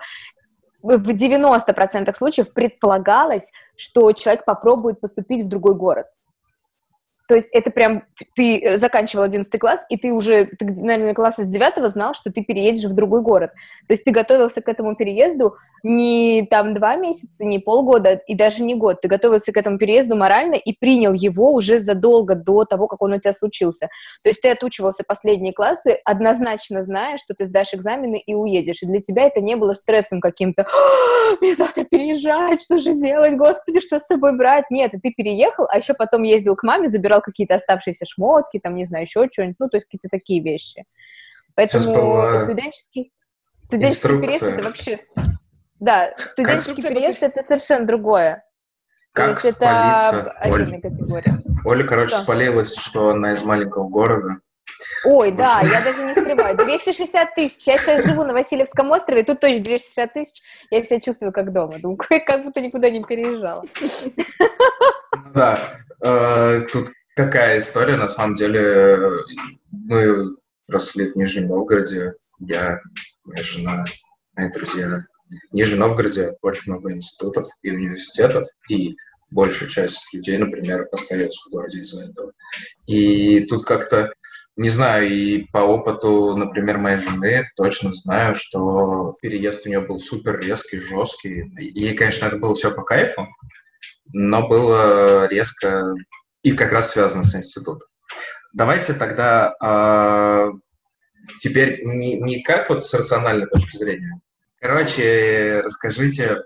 в 0.81 0.97
в 0.97 1.09
90% 1.09 2.15
случаев 2.15 2.53
предполагалось, 2.53 3.49
что 3.75 4.11
человек 4.13 4.45
попробует 4.45 4.99
поступить 4.99 5.45
в 5.45 5.49
другой 5.49 5.75
город. 5.75 6.07
То 7.29 7.35
есть 7.35 7.47
это 7.51 7.69
прям 7.69 8.05
ты 8.33 8.59
э, 8.59 8.77
заканчивал 8.77 9.23
11 9.23 9.59
класс, 9.59 9.81
и 9.89 9.97
ты 9.97 10.11
уже, 10.11 10.45
ты, 10.45 10.65
наверное, 10.65 11.13
класса 11.13 11.43
с 11.43 11.47
9 11.47 11.87
знал, 11.91 12.15
что 12.15 12.31
ты 12.31 12.43
переедешь 12.43 12.85
в 12.89 12.93
другой 12.93 13.21
город. 13.21 13.51
То 13.87 13.93
есть 13.93 14.03
ты 14.03 14.09
готовился 14.09 14.61
к 14.61 14.67
этому 14.67 14.95
переезду 14.95 15.55
не 15.83 16.47
там 16.49 16.73
два 16.73 16.95
месяца, 16.95 17.45
не 17.45 17.59
полгода 17.59 18.13
и 18.27 18.33
даже 18.33 18.63
не 18.63 18.73
год. 18.73 19.01
Ты 19.01 19.07
готовился 19.07 19.51
к 19.51 19.57
этому 19.57 19.77
переезду 19.77 20.15
морально 20.15 20.55
и 20.55 20.73
принял 20.73 21.13
его 21.13 21.53
уже 21.53 21.77
задолго 21.77 22.33
до 22.33 22.65
того, 22.65 22.87
как 22.87 23.01
он 23.03 23.13
у 23.13 23.19
тебя 23.19 23.31
случился. 23.31 23.89
То 24.23 24.29
есть 24.29 24.41
ты 24.41 24.49
отучивался 24.49 25.03
последние 25.07 25.53
классы, 25.53 25.99
однозначно 26.03 26.81
зная, 26.81 27.19
что 27.19 27.35
ты 27.35 27.45
сдашь 27.45 27.75
экзамены 27.75 28.21
и 28.25 28.33
уедешь. 28.33 28.81
И 28.81 28.87
для 28.87 29.01
тебя 29.01 29.25
это 29.25 29.39
не 29.39 29.55
было 29.55 29.73
стрессом 29.73 30.19
каким-то. 30.19 30.63
«А, 30.63 31.35
Мне 31.41 31.53
завтра 31.53 31.83
переезжать, 31.83 32.59
что 32.59 32.79
же 32.79 32.93
делать, 32.93 33.37
господи, 33.37 33.81
что 33.81 33.99
с 33.99 34.07
собой 34.07 34.35
брать? 34.35 34.65
Нет, 34.71 34.95
и 34.95 34.99
ты 34.99 35.13
переехал, 35.15 35.67
а 35.71 35.77
еще 35.77 35.93
потом 35.93 36.23
ездил 36.23 36.55
к 36.55 36.63
маме, 36.63 36.87
забирал 36.87 37.18
какие-то 37.21 37.55
оставшиеся 37.55 38.05
шмотки, 38.05 38.59
там, 38.59 38.75
не 38.75 38.85
знаю, 38.85 39.03
еще 39.03 39.27
что-нибудь, 39.31 39.57
ну, 39.59 39.67
то 39.67 39.77
есть 39.77 39.87
какие-то 39.87 40.09
такие 40.09 40.41
вещи. 40.41 40.85
Поэтому 41.55 41.93
была 41.93 42.43
студенческий, 42.43 43.11
студенческий 43.65 44.21
переезд 44.21 44.43
это 44.43 44.63
вообще... 44.63 44.99
Да, 45.79 46.13
студенческий 46.15 46.83
переезд 46.83 47.23
это 47.23 47.41
совершенно 47.43 47.85
другое. 47.85 48.43
То 49.13 49.25
Как 49.25 49.29
есть 49.35 49.45
это 49.45 49.55
спалиться, 49.57 50.35
Оль? 50.43 50.61
отдельная 50.61 50.81
категория. 50.81 51.39
Оля, 51.65 51.83
короче, 51.85 52.09
Что? 52.09 52.23
спалилась, 52.23 52.75
что 52.75 53.09
она 53.09 53.33
из 53.33 53.43
маленького 53.43 53.89
города. 53.89 54.37
Ой, 55.05 55.31
да, 55.31 55.61
я 55.61 55.81
даже 55.81 56.03
не 56.03 56.13
скрываю. 56.13 56.55
260 56.57 57.35
тысяч. 57.35 57.67
Я 57.67 57.77
сейчас 57.77 58.05
живу 58.05 58.23
на 58.23 58.33
Васильевском 58.33 58.91
острове, 58.91 59.23
тут 59.23 59.39
тоже 59.39 59.59
260 59.59 60.13
тысяч. 60.13 60.41
Я 60.69 60.83
себя 60.83 60.99
чувствую 60.99 61.31
как 61.31 61.51
дома. 61.51 61.79
Думаю, 61.79 61.97
как 62.25 62.43
будто 62.43 62.61
никуда 62.61 62.89
не 62.89 63.03
переезжала. 63.03 63.63
Да, 65.33 65.59
э, 66.03 66.61
тут 66.71 66.91
какая 67.19 67.59
история, 67.59 67.97
на 67.97 68.07
самом 68.07 68.33
деле, 68.33 68.97
мы 69.71 70.35
росли 70.69 71.11
в 71.11 71.17
Нижнем 71.17 71.47
Новгороде, 71.47 72.13
я, 72.39 72.79
моя 73.25 73.43
жена, 73.43 73.83
мои 74.37 74.49
друзья. 74.49 75.05
В 75.51 75.53
Нижнем 75.53 75.79
Новгороде 75.79 76.37
очень 76.41 76.71
много 76.71 76.93
институтов 76.93 77.49
и 77.61 77.71
университетов, 77.71 78.47
и 78.69 78.95
большая 79.31 79.67
часть 79.67 80.13
людей, 80.13 80.37
например, 80.37 80.87
остается 80.93 81.41
в 81.45 81.51
городе 81.51 81.81
из-за 81.81 82.05
этого. 82.05 82.31
И 82.87 83.41
тут 83.41 83.65
как-то, 83.65 84.13
не 84.55 84.69
знаю, 84.69 85.09
и 85.09 85.39
по 85.51 85.57
опыту, 85.57 86.37
например, 86.37 86.77
моей 86.77 86.99
жены, 86.99 87.49
точно 87.57 87.91
знаю, 87.91 88.33
что 88.33 89.13
переезд 89.21 89.65
у 89.65 89.69
нее 89.69 89.81
был 89.81 89.99
супер 89.99 90.39
резкий, 90.39 90.79
жесткий. 90.79 91.51
И, 91.59 91.93
конечно, 91.95 92.27
это 92.27 92.37
было 92.37 92.55
все 92.55 92.71
по 92.71 92.83
кайфу, 92.83 93.27
но 94.13 94.47
было 94.47 95.27
резко 95.27 95.95
и 96.43 96.53
как 96.53 96.71
раз 96.71 96.91
связано 96.91 97.23
с 97.23 97.35
институтом. 97.35 97.87
Давайте 98.53 98.93
тогда 98.93 99.53
э, 99.61 100.51
теперь 101.39 101.83
не, 101.83 102.19
не 102.19 102.41
как 102.41 102.69
вот 102.69 102.83
с 102.83 102.93
рациональной 102.93 103.47
точки 103.47 103.77
зрения. 103.77 104.19
Короче, 104.59 105.61
расскажите, 105.63 106.43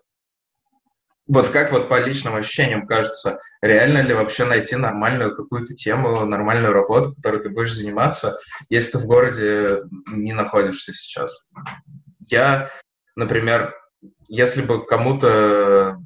вот 1.27 1.50
как 1.50 1.71
вот 1.71 1.88
по 1.88 2.00
личным 2.00 2.35
ощущениям 2.35 2.85
кажется, 2.85 3.39
реально 3.62 4.00
ли 4.00 4.13
вообще 4.13 4.43
найти 4.43 4.75
нормальную 4.75 5.35
какую-то 5.35 5.73
тему, 5.73 6.25
нормальную 6.25 6.73
работу, 6.73 7.15
которой 7.15 7.41
ты 7.41 7.50
будешь 7.50 7.73
заниматься, 7.73 8.38
если 8.69 8.93
ты 8.93 8.97
в 9.00 9.07
городе 9.07 9.83
не 10.07 10.33
находишься 10.33 10.93
сейчас? 10.93 11.51
Я, 12.27 12.69
например, 13.15 13.73
если 14.27 14.65
бы 14.65 14.85
кому-то 14.85 15.97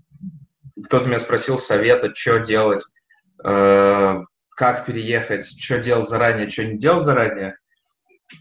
кто-то 0.86 1.08
меня 1.08 1.20
спросил 1.20 1.58
совета, 1.58 2.13
что 2.13 2.38
делать, 2.38 2.84
э, 3.44 4.24
как 4.50 4.86
переехать, 4.86 5.46
что 5.46 5.79
делать 5.79 6.10
заранее, 6.10 6.50
что 6.50 6.65
не 6.65 6.77
делать 6.77 7.06
заранее, 7.06 7.56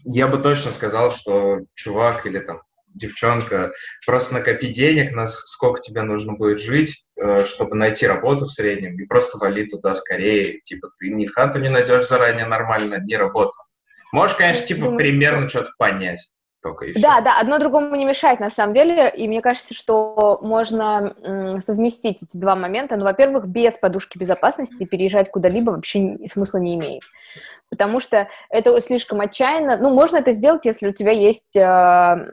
я 0.03 0.27
бы 0.27 0.37
точно 0.37 0.71
сказал, 0.71 1.11
что 1.11 1.59
чувак 1.75 2.25
или 2.25 2.39
там 2.39 2.61
девчонка, 2.87 3.71
просто 4.05 4.33
накопи 4.33 4.69
денег, 4.69 5.11
на 5.13 5.27
сколько 5.27 5.79
тебе 5.79 6.01
нужно 6.01 6.33
будет 6.33 6.59
жить, 6.59 7.05
э, 7.15 7.45
чтобы 7.45 7.75
найти 7.75 8.07
работу 8.07 8.45
в 8.45 8.51
среднем, 8.51 8.99
и 8.99 9.05
просто 9.05 9.37
вали 9.37 9.67
туда 9.67 9.93
скорее. 9.95 10.59
Типа, 10.61 10.89
ты 10.99 11.09
ни 11.09 11.25
хату 11.25 11.59
не 11.59 11.69
найдешь 11.69 12.07
заранее 12.07 12.45
нормально, 12.45 12.99
ни 12.99 13.13
работу. 13.13 13.53
Можешь, 14.11 14.35
конечно, 14.35 14.65
типа, 14.65 14.95
примерно 14.95 15.47
что-то 15.47 15.71
понять 15.77 16.31
только 16.67 16.85
всё. 16.91 17.01
Да, 17.01 17.21
да, 17.21 17.39
одно 17.39 17.59
другому 17.59 17.95
не 17.95 18.05
мешает 18.05 18.39
на 18.39 18.49
самом 18.49 18.73
деле, 18.73 19.09
и 19.09 19.27
мне 19.27 19.41
кажется, 19.41 19.73
что 19.73 20.39
можно 20.41 21.15
совместить 21.65 22.23
эти 22.23 22.37
два 22.37 22.55
момента. 22.55 22.95
Ну, 22.95 23.03
во-первых, 23.03 23.47
без 23.47 23.73
подушки 23.73 24.17
безопасности 24.17 24.85
переезжать 24.85 25.31
куда-либо 25.31 25.71
вообще 25.71 26.17
смысла 26.31 26.57
не 26.57 26.75
имеет, 26.75 27.03
потому 27.69 27.99
что 27.99 28.27
это 28.49 28.79
слишком 28.81 29.21
отчаянно. 29.21 29.77
Ну, 29.77 29.93
можно 29.93 30.17
это 30.17 30.33
сделать, 30.33 30.65
если 30.65 30.87
у 30.87 30.93
тебя 30.93 31.11
есть 31.11 31.55
э, 31.55 32.31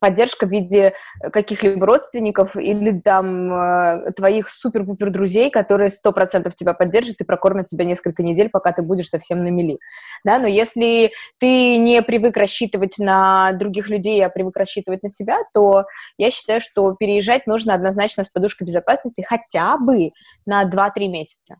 поддержка 0.00 0.46
в 0.46 0.50
виде 0.50 0.94
каких-либо 1.32 1.86
родственников 1.86 2.56
или 2.56 2.98
там 3.00 3.52
э, 3.52 4.12
твоих 4.12 4.48
супер-пупер 4.48 5.10
друзей, 5.10 5.50
которые 5.50 5.90
сто 5.90 6.12
процентов 6.12 6.54
тебя 6.54 6.74
поддержат 6.74 7.20
и 7.20 7.24
прокормят 7.24 7.68
тебя 7.68 7.84
несколько 7.84 8.22
недель, 8.22 8.48
пока 8.48 8.72
ты 8.72 8.82
будешь 8.82 9.08
совсем 9.08 9.42
на 9.42 9.48
мели. 9.48 9.78
Да, 10.24 10.38
но 10.38 10.46
если 10.46 11.12
ты 11.38 11.78
не 11.78 12.02
привык 12.02 12.36
рассчитывать 12.36 12.98
на 12.98 13.52
других 13.52 13.88
людей, 13.88 14.24
а 14.24 14.28
привык 14.28 14.56
рассчитывать 14.56 15.02
на 15.02 15.10
себя, 15.10 15.38
то 15.52 15.84
я 16.18 16.30
считаю, 16.30 16.60
что 16.60 16.94
переезжать 16.94 17.46
нужно 17.46 17.74
однозначно 17.74 18.24
с 18.24 18.28
подушкой 18.28 18.66
безопасности 18.66 19.22
хотя 19.22 19.76
бы 19.78 20.12
на 20.46 20.64
2-3 20.64 21.08
месяца. 21.08 21.56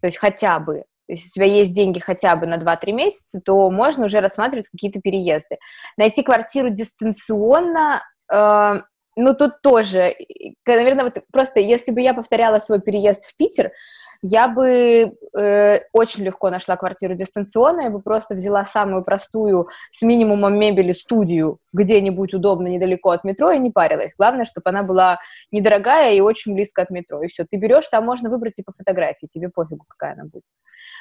То 0.00 0.06
есть 0.06 0.18
хотя 0.18 0.58
бы. 0.60 0.84
То 1.08 1.14
есть 1.14 1.28
у 1.28 1.30
тебя 1.30 1.46
есть 1.46 1.72
деньги 1.72 2.00
хотя 2.00 2.36
бы 2.36 2.46
на 2.46 2.58
2-3 2.58 2.92
месяца, 2.92 3.40
то 3.42 3.70
можно 3.70 4.04
уже 4.04 4.20
рассматривать 4.20 4.68
какие-то 4.68 5.00
переезды. 5.00 5.56
Найти 5.96 6.22
квартиру 6.22 6.68
дистанционно, 6.68 8.02
э, 8.30 8.82
ну 9.16 9.34
тут 9.34 9.62
тоже, 9.62 10.10
и, 10.10 10.54
наверное, 10.66 11.04
вот 11.04 11.22
просто 11.32 11.60
если 11.60 11.92
бы 11.92 12.02
я 12.02 12.12
повторяла 12.12 12.58
свой 12.58 12.82
переезд 12.82 13.24
в 13.24 13.36
Питер, 13.36 13.72
я 14.20 14.48
бы 14.48 15.14
э, 15.36 15.80
очень 15.92 16.24
легко 16.24 16.50
нашла 16.50 16.76
квартиру 16.76 17.14
дистанционно, 17.14 17.82
я 17.82 17.90
бы 17.90 18.00
просто 18.02 18.34
взяла 18.34 18.66
самую 18.66 19.04
простую, 19.04 19.68
с 19.92 20.02
минимумом 20.02 20.58
мебели, 20.58 20.92
студию 20.92 21.58
где-нибудь 21.72 22.34
удобно, 22.34 22.66
недалеко 22.66 23.10
от 23.10 23.24
метро, 23.24 23.52
и 23.52 23.58
не 23.58 23.70
парилась. 23.70 24.14
Главное, 24.18 24.44
чтобы 24.44 24.70
она 24.70 24.82
была 24.82 25.18
недорогая 25.52 26.12
и 26.12 26.20
очень 26.20 26.54
близко 26.54 26.82
от 26.82 26.90
метро. 26.90 27.22
И 27.22 27.28
все, 27.28 27.46
ты 27.48 27.56
берешь, 27.56 27.88
там 27.88 28.04
можно 28.04 28.28
выбрать 28.28 28.54
типа 28.54 28.72
фотографии, 28.76 29.26
тебе 29.32 29.48
пофигу, 29.48 29.84
какая 29.88 30.14
она 30.14 30.24
будет. 30.24 30.44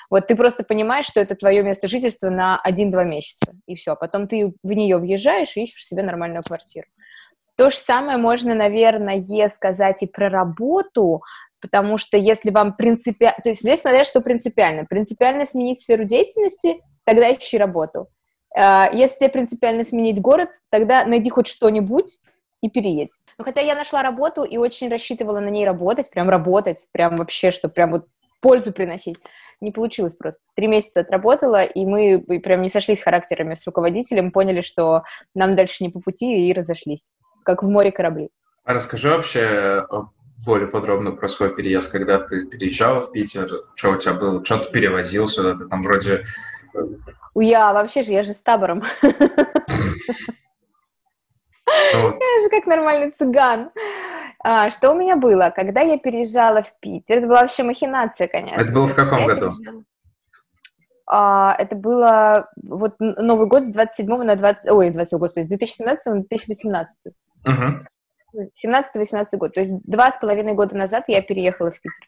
Вот 0.09 0.27
ты 0.27 0.35
просто 0.35 0.63
понимаешь, 0.63 1.05
что 1.05 1.19
это 1.19 1.35
твое 1.35 1.63
место 1.63 1.87
жительства 1.87 2.29
на 2.29 2.61
1-2 2.65 3.05
месяца, 3.05 3.53
и 3.65 3.75
все. 3.75 3.95
Потом 3.95 4.27
ты 4.27 4.53
в 4.63 4.71
нее 4.71 4.97
въезжаешь 4.97 5.57
и 5.57 5.63
ищешь 5.63 5.85
себе 5.85 6.03
нормальную 6.03 6.41
квартиру. 6.45 6.87
То 7.55 7.69
же 7.69 7.77
самое 7.77 8.17
можно, 8.17 8.53
наверное, 8.53 9.49
сказать 9.49 10.03
и 10.03 10.05
про 10.07 10.29
работу, 10.29 11.23
потому 11.59 11.97
что 11.97 12.15
если 12.15 12.51
вам 12.51 12.75
принципиально... 12.75 13.37
То 13.43 13.49
есть 13.49 13.61
здесь 13.61 13.81
смотря 13.81 14.03
что 14.03 14.21
принципиально. 14.21 14.85
Принципиально 14.85 15.45
сменить 15.45 15.81
сферу 15.81 16.03
деятельности, 16.03 16.81
тогда 17.03 17.33
ищи 17.33 17.57
работу. 17.57 18.07
А, 18.55 18.89
Если 18.93 19.17
тебе 19.17 19.29
принципиально 19.29 19.83
сменить 19.83 20.21
город, 20.21 20.49
тогда 20.69 21.05
найди 21.05 21.29
хоть 21.29 21.47
что-нибудь 21.47 22.19
и 22.61 22.69
переедь. 22.69 23.17
Ну, 23.37 23.45
хотя 23.45 23.61
я 23.61 23.75
нашла 23.75 24.03
работу 24.03 24.43
и 24.43 24.57
очень 24.57 24.89
рассчитывала 24.89 25.39
на 25.39 25.49
ней 25.49 25.65
работать, 25.65 26.09
прям 26.09 26.29
работать, 26.29 26.87
прям 26.91 27.15
вообще, 27.15 27.51
что 27.51 27.69
прям 27.69 27.91
вот 27.91 28.07
пользу 28.41 28.71
приносить. 28.71 29.17
Не 29.59 29.71
получилось 29.71 30.15
просто. 30.15 30.41
Три 30.55 30.67
месяца 30.67 30.99
отработала, 30.99 31.63
и 31.63 31.85
мы 31.85 32.19
прям 32.43 32.61
не 32.61 32.69
сошлись 32.69 33.01
характерами 33.01 33.55
с 33.55 33.65
руководителем, 33.65 34.31
поняли, 34.31 34.61
что 34.61 35.03
нам 35.33 35.55
дальше 35.55 35.83
не 35.83 35.89
по 35.89 35.99
пути, 35.99 36.47
и 36.47 36.53
разошлись, 36.53 37.09
как 37.43 37.63
в 37.63 37.67
море 37.67 37.91
корабли. 37.91 38.29
А 38.63 38.73
расскажи 38.73 39.09
вообще 39.09 39.39
э, 39.39 39.83
более 40.45 40.67
подробно 40.67 41.11
про 41.11 41.27
свой 41.27 41.55
переезд, 41.55 41.91
когда 41.91 42.19
ты 42.19 42.45
переезжала 42.45 43.01
в 43.01 43.11
Питер, 43.11 43.49
что 43.75 43.91
у 43.91 43.97
тебя 43.97 44.13
было, 44.13 44.45
что 44.45 44.59
ты 44.59 44.71
перевозил 44.71 45.27
сюда, 45.27 45.55
ты 45.55 45.67
там 45.67 45.81
вроде... 45.81 46.23
э, 46.73 46.79
я 47.35 47.73
вообще 47.73 48.03
же, 48.03 48.11
я 48.11 48.23
же 48.23 48.33
с 48.33 48.39
табором. 48.39 48.83
Я 51.93 52.41
же 52.43 52.49
как 52.49 52.65
нормальный 52.65 53.11
цыган. 53.11 53.71
А, 54.43 54.69
что 54.71 54.91
у 54.91 54.95
меня 54.95 55.15
было? 55.15 55.51
Когда 55.55 55.81
я 55.81 55.97
переезжала 55.97 56.61
в 56.63 56.73
Питер, 56.79 57.17
это 57.17 57.27
была 57.27 57.41
вообще 57.41 57.63
махинация, 57.63 58.27
конечно. 58.27 58.59
Это 58.61 58.71
было 58.71 58.87
в 58.87 58.95
каком 58.95 59.19
Я 59.19 59.25
году? 59.27 59.51
переезжала- 59.51 59.83
А, 61.09 61.55
это 61.57 61.75
было 61.75 62.49
вот 62.61 62.95
Новый 62.99 63.47
год 63.47 63.63
с 63.63 63.69
27 63.69 64.23
на 64.23 64.35
20... 64.35 64.69
Ой, 64.69 64.89
20, 64.89 65.19
господи, 65.19 65.45
с 65.45 65.47
2017 65.47 66.05
на 66.05 66.13
2018. 66.23 66.97
Мгм. 67.45 67.87
17-18 68.63 69.37
год. 69.37 69.53
То 69.53 69.61
есть 69.61 69.73
два 69.85 70.11
с 70.11 70.19
половиной 70.19 70.53
года 70.53 70.75
назад 70.75 71.05
я 71.07 71.21
переехала 71.21 71.71
в 71.71 71.75
Питер. 71.81 72.07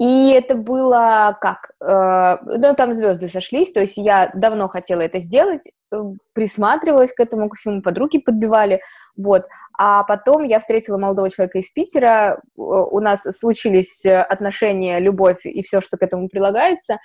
И 0.00 0.30
это 0.32 0.56
было 0.56 1.38
как? 1.40 1.70
Э, 1.80 2.38
ну, 2.44 2.74
там 2.74 2.92
звезды 2.94 3.28
сошлись, 3.28 3.70
то 3.72 3.80
есть 3.80 3.96
я 3.96 4.30
давно 4.34 4.68
хотела 4.68 5.02
это 5.02 5.20
сделать, 5.20 5.70
э, 5.92 5.96
присматривалась 6.32 7.12
к 7.12 7.20
этому, 7.20 7.48
ко 7.48 7.56
всему 7.56 7.80
подруги 7.80 8.18
подбивали, 8.18 8.80
вот. 9.16 9.46
А 9.78 10.02
потом 10.02 10.42
я 10.42 10.58
встретила 10.58 10.98
молодого 10.98 11.30
человека 11.30 11.58
из 11.58 11.70
Питера, 11.70 12.40
у 12.56 12.98
нас 13.00 13.22
случились 13.38 14.04
э, 14.04 14.20
отношения, 14.20 14.98
любовь 14.98 15.46
и 15.46 15.62
все, 15.62 15.80
что 15.80 15.96
к 15.96 16.02
этому 16.02 16.28
прилагается, 16.28 16.98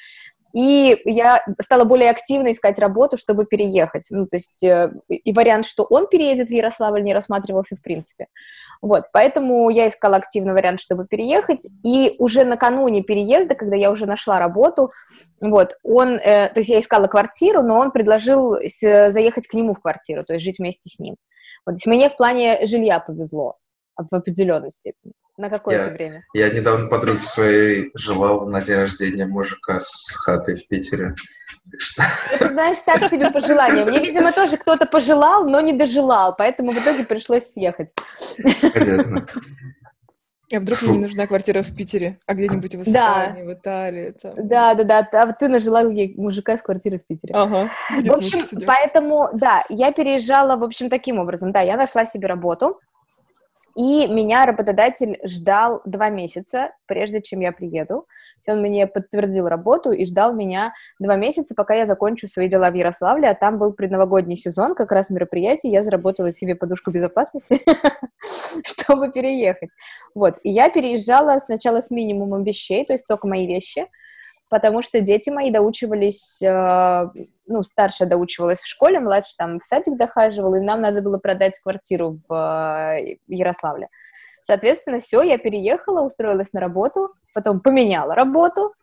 и 0.53 0.99
я 1.05 1.43
стала 1.61 1.83
более 1.83 2.09
активно 2.09 2.51
искать 2.51 2.79
работу, 2.79 3.17
чтобы 3.17 3.45
переехать. 3.45 4.07
Ну, 4.09 4.25
то 4.25 4.37
есть 4.37 4.63
э, 4.63 4.91
и 5.07 5.31
вариант, 5.31 5.65
что 5.65 5.83
он 5.83 6.07
переедет 6.07 6.49
в 6.49 6.51
Ярославль, 6.51 7.03
не 7.03 7.13
рассматривался 7.13 7.75
в 7.75 7.81
принципе. 7.81 8.27
Вот, 8.81 9.05
поэтому 9.13 9.69
я 9.69 9.87
искала 9.87 10.17
активный 10.17 10.53
вариант, 10.53 10.79
чтобы 10.79 11.05
переехать, 11.05 11.67
и 11.83 12.15
уже 12.17 12.45
накануне 12.45 13.03
переезда, 13.03 13.55
когда 13.55 13.75
я 13.75 13.91
уже 13.91 14.05
нашла 14.05 14.39
работу, 14.39 14.91
вот, 15.41 15.75
он, 15.83 16.15
э, 16.15 16.49
то 16.49 16.59
есть 16.59 16.69
я 16.69 16.79
искала 16.79 17.07
квартиру, 17.07 17.61
но 17.61 17.77
он 17.77 17.91
предложил 17.91 18.55
с- 18.55 19.11
заехать 19.11 19.47
к 19.47 19.53
нему 19.53 19.73
в 19.73 19.81
квартиру, 19.81 20.23
то 20.23 20.33
есть 20.33 20.45
жить 20.45 20.59
вместе 20.59 20.89
с 20.89 20.99
ним. 20.99 21.15
Вот, 21.65 21.73
то 21.73 21.75
есть 21.75 21.85
мне 21.85 22.09
в 22.09 22.15
плане 22.15 22.65
жилья 22.65 22.99
повезло 22.99 23.57
в 23.97 24.15
определенную 24.15 24.71
степень. 24.71 25.13
На 25.39 25.49
какое-то 25.49 25.85
Я- 25.85 25.89
время. 25.91 26.23
Я 26.33 26.49
недавно 26.49 26.87
подруге 26.89 27.23
своей 27.23 27.91
желал 27.95 28.45
на 28.45 28.61
день 28.61 28.75
рождения 28.75 29.25
мужика 29.25 29.79
с 29.79 30.13
хатой 30.17 30.57
в 30.57 30.67
Питере. 30.67 31.15
Что 31.77 32.03
Это, 32.33 32.49
знаешь, 32.49 32.79
так 32.85 33.09
себе 33.09 33.31
пожелание. 33.31 33.85
Мне, 33.85 33.99
видимо, 33.99 34.33
тоже 34.33 34.57
кто-то 34.57 34.85
пожелал, 34.85 35.45
но 35.47 35.61
не 35.61 35.71
дожелал, 35.71 36.35
поэтому 36.37 36.71
в 36.71 36.77
итоге 36.77 37.05
пришлось 37.05 37.53
съехать. 37.53 37.93
понятно. 38.73 39.25
А 40.53 40.59
вдруг 40.59 40.81
мне 40.81 40.91
не 40.93 40.99
нужна 41.03 41.25
квартира 41.27 41.61
в 41.61 41.73
Питере, 41.73 42.17
а 42.25 42.33
где-нибудь 42.33 42.75
в 42.75 42.91
Да. 42.91 43.27
Испании, 43.27 43.43
в 43.43 43.53
Италии. 43.53 44.13
там. 44.21 44.33
Да, 44.35 44.73
да, 44.73 44.83
да. 44.83 45.21
А 45.23 45.31
ты 45.31 45.47
нажелал 45.47 45.89
ей 45.89 46.15
мужика 46.17 46.57
с 46.57 46.61
квартиры 46.61 46.97
в 46.99 47.05
Питере. 47.07 47.33
Ага. 47.33 47.69
В 48.03 48.11
общем, 48.11 48.45
поэтому, 48.65 49.29
да, 49.33 49.63
я 49.69 49.93
переезжала, 49.93 50.57
в 50.57 50.63
общем, 50.63 50.89
таким 50.89 51.17
образом. 51.19 51.53
Да, 51.53 51.61
я 51.61 51.77
нашла 51.77 52.05
себе 52.05 52.27
работу, 52.27 52.77
и 53.79 54.07
меня 54.07 54.45
работодатель 54.45 55.21
ждал 55.23 55.81
два 55.85 56.09
месяца, 56.09 56.73
прежде 56.85 57.21
чем 57.21 57.39
я 57.39 57.53
приеду. 57.53 58.07
Он 58.45 58.59
мне 58.59 58.87
подтвердил 58.87 59.47
работу 59.47 59.91
и 59.91 60.03
ждал 60.03 60.33
меня 60.33 60.73
два 60.99 61.15
месяца, 61.15 61.55
пока 61.55 61.75
я 61.75 61.85
закончу 61.85 62.27
свои 62.27 62.49
дела 62.49 62.71
в 62.71 62.73
Ярославле, 62.73 63.29
а 63.29 63.35
там 63.35 63.57
был 63.57 63.71
предновогодний 63.71 64.35
сезон, 64.35 64.75
как 64.75 64.91
раз 64.91 65.09
мероприятие, 65.09 65.71
я 65.71 65.81
заработала 65.81 66.33
себе 66.33 66.55
подушку 66.55 66.91
безопасности, 66.91 67.61
чтобы 68.65 69.13
переехать. 69.13 69.69
Вот, 70.13 70.39
и 70.43 70.49
я 70.49 70.69
переезжала 70.69 71.39
сначала 71.39 71.79
с 71.81 71.89
минимумом 71.89 72.43
вещей, 72.43 72.83
то 72.83 72.91
есть 72.91 73.07
только 73.07 73.27
мои 73.27 73.47
вещи, 73.47 73.87
потому 74.49 74.81
что 74.81 74.99
дети 74.99 75.29
мои 75.29 75.51
доучивались, 75.51 76.41
э, 76.41 77.09
ну, 77.47 77.63
старшая 77.63 78.09
доучивалась 78.09 78.59
в 78.59 78.67
школе, 78.67 78.99
младшая 78.99 79.35
там 79.37 79.59
в 79.59 79.65
садик 79.65 79.97
дохаживала, 79.97 80.55
и 80.55 80.61
нам 80.61 80.81
надо 80.81 81.01
было 81.01 81.19
продать 81.19 81.59
квартиру 81.59 82.15
в 82.27 82.33
э, 82.33 83.17
Ярославле. 83.27 83.87
Соответственно, 84.41 84.99
все, 84.99 85.21
я 85.21 85.37
переехала, 85.37 86.01
устроилась 86.01 86.53
на 86.53 86.59
работу, 86.59 87.09
потом 87.33 87.59
поменяла 87.59 88.15
работу, 88.15 88.73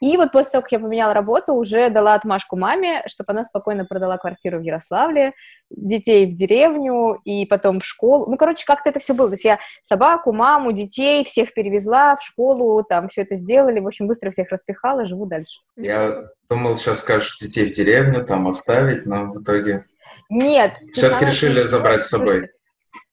и 0.00 0.16
вот 0.16 0.32
после 0.32 0.52
того, 0.52 0.62
как 0.62 0.72
я 0.72 0.78
поменяла 0.78 1.14
работу, 1.14 1.54
уже 1.54 1.88
дала 1.88 2.14
отмашку 2.14 2.56
маме, 2.56 3.02
чтобы 3.06 3.32
она 3.32 3.44
спокойно 3.44 3.84
продала 3.84 4.18
квартиру 4.18 4.58
в 4.58 4.62
Ярославле, 4.62 5.32
детей 5.70 6.26
в 6.26 6.34
деревню 6.34 7.20
и 7.24 7.46
потом 7.46 7.80
в 7.80 7.84
школу. 7.84 8.26
Ну, 8.28 8.36
короче, 8.36 8.64
как-то 8.66 8.90
это 8.90 9.00
все 9.00 9.14
было. 9.14 9.28
То 9.28 9.34
есть 9.34 9.44
я 9.44 9.58
собаку, 9.82 10.32
маму, 10.32 10.72
детей 10.72 11.24
всех 11.24 11.54
перевезла 11.54 12.16
в 12.16 12.22
школу, 12.22 12.82
там 12.84 13.08
все 13.08 13.22
это 13.22 13.36
сделали, 13.36 13.80
в 13.80 13.86
общем, 13.86 14.06
быстро 14.06 14.30
всех 14.30 14.50
распихала, 14.50 15.06
живу 15.06 15.26
дальше. 15.26 15.58
Я 15.76 16.24
думал, 16.48 16.76
сейчас 16.76 16.98
скажешь 16.98 17.38
детей 17.38 17.66
в 17.66 17.70
деревню, 17.70 18.24
там 18.24 18.48
оставить, 18.48 19.06
но 19.06 19.30
в 19.30 19.42
итоге... 19.42 19.84
Нет. 20.28 20.72
самое 20.92 21.26
решили 21.26 21.62
забрать 21.62 22.02
с 22.02 22.08
собой. 22.08 22.50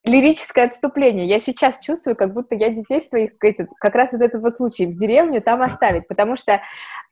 Лирическое 0.04 0.66
отступление. 0.66 1.28
Я 1.28 1.40
сейчас 1.40 1.80
чувствую, 1.80 2.16
как 2.16 2.34
будто 2.34 2.56
я 2.56 2.70
детей 2.70 3.02
своих, 3.02 3.38
как 3.38 3.94
раз 3.94 4.14
вот 4.14 4.22
этот 4.22 4.42
вот 4.42 4.56
случай, 4.56 4.88
в 4.88 4.98
деревню 4.98 5.42
там 5.42 5.62
оставить, 5.62 6.08
потому 6.08 6.36
что 6.36 6.60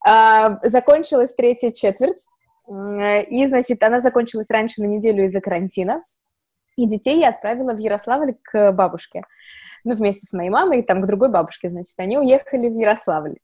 а, 0.04 0.58
закончилась 0.68 1.34
третья 1.36 1.72
четверть, 1.72 2.26
м, 2.68 3.00
и, 3.22 3.46
значит, 3.46 3.84
она 3.84 4.02
закончилась 4.02 4.50
раньше 4.50 4.82
на 4.82 4.88
неделю 4.88 5.24
из-за 5.26 5.40
карантина, 5.40 6.02
и 6.78 6.88
детей 6.88 7.20
я 7.20 7.30
отправила 7.30 7.74
в 7.74 7.78
Ярославль 7.78 8.34
к 8.42 8.72
бабушке. 8.72 9.24
Ну, 9.84 9.96
вместе 9.96 10.26
с 10.26 10.34
моей 10.34 10.50
мамой, 10.50 10.80
и 10.80 10.84
там 10.84 11.02
к 11.02 11.06
другой 11.06 11.30
бабушке, 11.30 11.70
значит, 11.70 11.94
они 11.98 12.18
уехали 12.18 12.70
в 12.70 12.78
Ярославль 12.78 13.36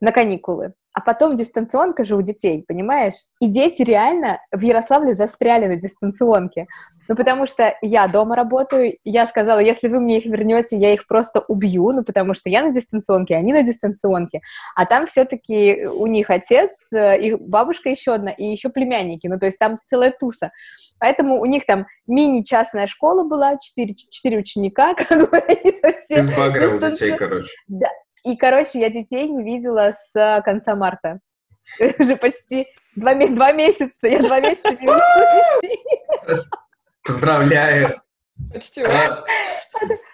на 0.00 0.12
каникулы. 0.12 0.72
А 0.98 1.00
потом 1.00 1.36
дистанционка 1.36 2.02
же 2.02 2.16
у 2.16 2.22
детей, 2.22 2.64
понимаешь? 2.66 3.14
И 3.38 3.46
дети 3.46 3.82
реально 3.82 4.40
в 4.50 4.60
Ярославле 4.60 5.14
застряли 5.14 5.66
на 5.66 5.76
дистанционке. 5.76 6.66
Ну, 7.06 7.14
потому 7.14 7.46
что 7.46 7.72
я 7.82 8.08
дома 8.08 8.34
работаю, 8.34 8.94
я 9.04 9.28
сказала, 9.28 9.60
если 9.60 9.86
вы 9.86 10.00
мне 10.00 10.18
их 10.18 10.26
вернете, 10.26 10.76
я 10.76 10.92
их 10.92 11.06
просто 11.06 11.38
убью, 11.38 11.92
ну, 11.92 12.02
потому 12.02 12.34
что 12.34 12.50
я 12.50 12.64
на 12.64 12.72
дистанционке, 12.72 13.36
они 13.36 13.52
на 13.52 13.62
дистанционке. 13.62 14.40
А 14.74 14.86
там 14.86 15.06
все-таки 15.06 15.86
у 15.86 16.08
них 16.08 16.30
отец, 16.30 16.72
э, 16.92 17.16
их 17.20 17.38
бабушка 17.42 17.90
еще 17.90 18.14
одна, 18.14 18.32
и 18.32 18.46
еще 18.46 18.68
племянники, 18.68 19.28
ну, 19.28 19.38
то 19.38 19.46
есть 19.46 19.60
там 19.60 19.78
целая 19.86 20.10
туса. 20.10 20.50
Поэтому 20.98 21.40
у 21.40 21.46
них 21.46 21.64
там 21.64 21.86
мини-частная 22.08 22.88
школа 22.88 23.22
была, 23.22 23.56
четыре, 23.58 23.94
четыре 23.94 24.38
ученика, 24.38 24.94
как 25.08 25.30
бы, 25.30 25.38
они 25.38 25.78
совсем 25.80 26.18
Из 26.18 26.36
багра 26.36 26.74
у 26.74 26.78
детей, 26.78 27.14
короче. 27.16 27.52
И, 28.28 28.36
короче, 28.36 28.78
я 28.78 28.90
детей 28.90 29.26
не 29.28 29.42
видела 29.42 29.92
с 29.92 30.14
э, 30.14 30.42
конца 30.42 30.76
марта. 30.76 31.20
Уже 31.98 32.16
почти 32.16 32.66
два, 32.94 33.14
ме- 33.14 33.28
два 33.28 33.52
месяца. 33.52 33.90
Я 34.02 34.18
два 34.18 34.38
месяца 34.40 34.70
не 34.70 34.76
видела 34.76 35.60
детей. 35.62 35.80
Поздравляю! 37.04 37.86
Почти. 38.52 38.82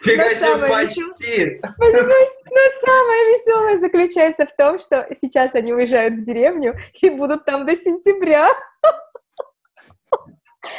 Фига 0.02 0.34
себе, 0.34 0.68
почти! 0.68 1.60
Но 1.60 2.60
самое 2.86 3.24
веселое 3.32 3.78
заключается 3.80 4.46
в 4.46 4.54
том, 4.56 4.78
что 4.78 5.08
сейчас 5.20 5.56
они 5.56 5.72
уезжают 5.72 6.14
в 6.14 6.24
деревню 6.24 6.76
и 7.00 7.10
будут 7.10 7.44
там 7.44 7.66
до 7.66 7.76
сентября. 7.76 8.48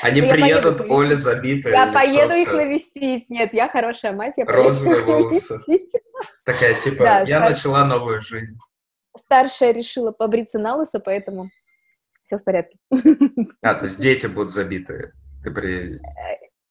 Они 0.01 0.21
Ну, 0.21 0.27
я 0.27 0.33
приедут, 0.33 0.81
Оля 0.89 1.15
забитая. 1.15 1.73
Я 1.73 1.85
лицо 1.85 1.93
поеду 1.93 2.33
их 2.33 2.47
всё. 2.47 2.57
навестить. 2.57 3.29
Нет, 3.29 3.53
я 3.53 3.67
хорошая 3.69 4.13
мать, 4.13 4.33
я 4.37 4.45
Розовые 4.45 4.99
их 5.01 5.05
волосы. 5.05 5.59
навестить. 5.67 6.01
Такая, 6.43 6.73
типа, 6.75 7.03
Да, 7.03 7.19
я 7.21 7.37
старше. 7.39 7.49
начала 7.49 7.85
новую 7.85 8.21
жизнь. 8.21 8.57
Старшая 9.17 9.71
решила 9.71 10.11
побриться 10.11 10.59
на 10.59 10.75
лысо, 10.75 10.99
поэтому 10.99 11.49
все 12.23 12.37
в 12.37 12.43
порядке. 12.43 12.77
А, 13.61 13.73
то 13.75 13.85
есть 13.85 13.99
дети 13.99 14.27
будут 14.27 14.51
забитые. 14.51 15.13
Ты 15.43 15.51
при... 15.51 15.99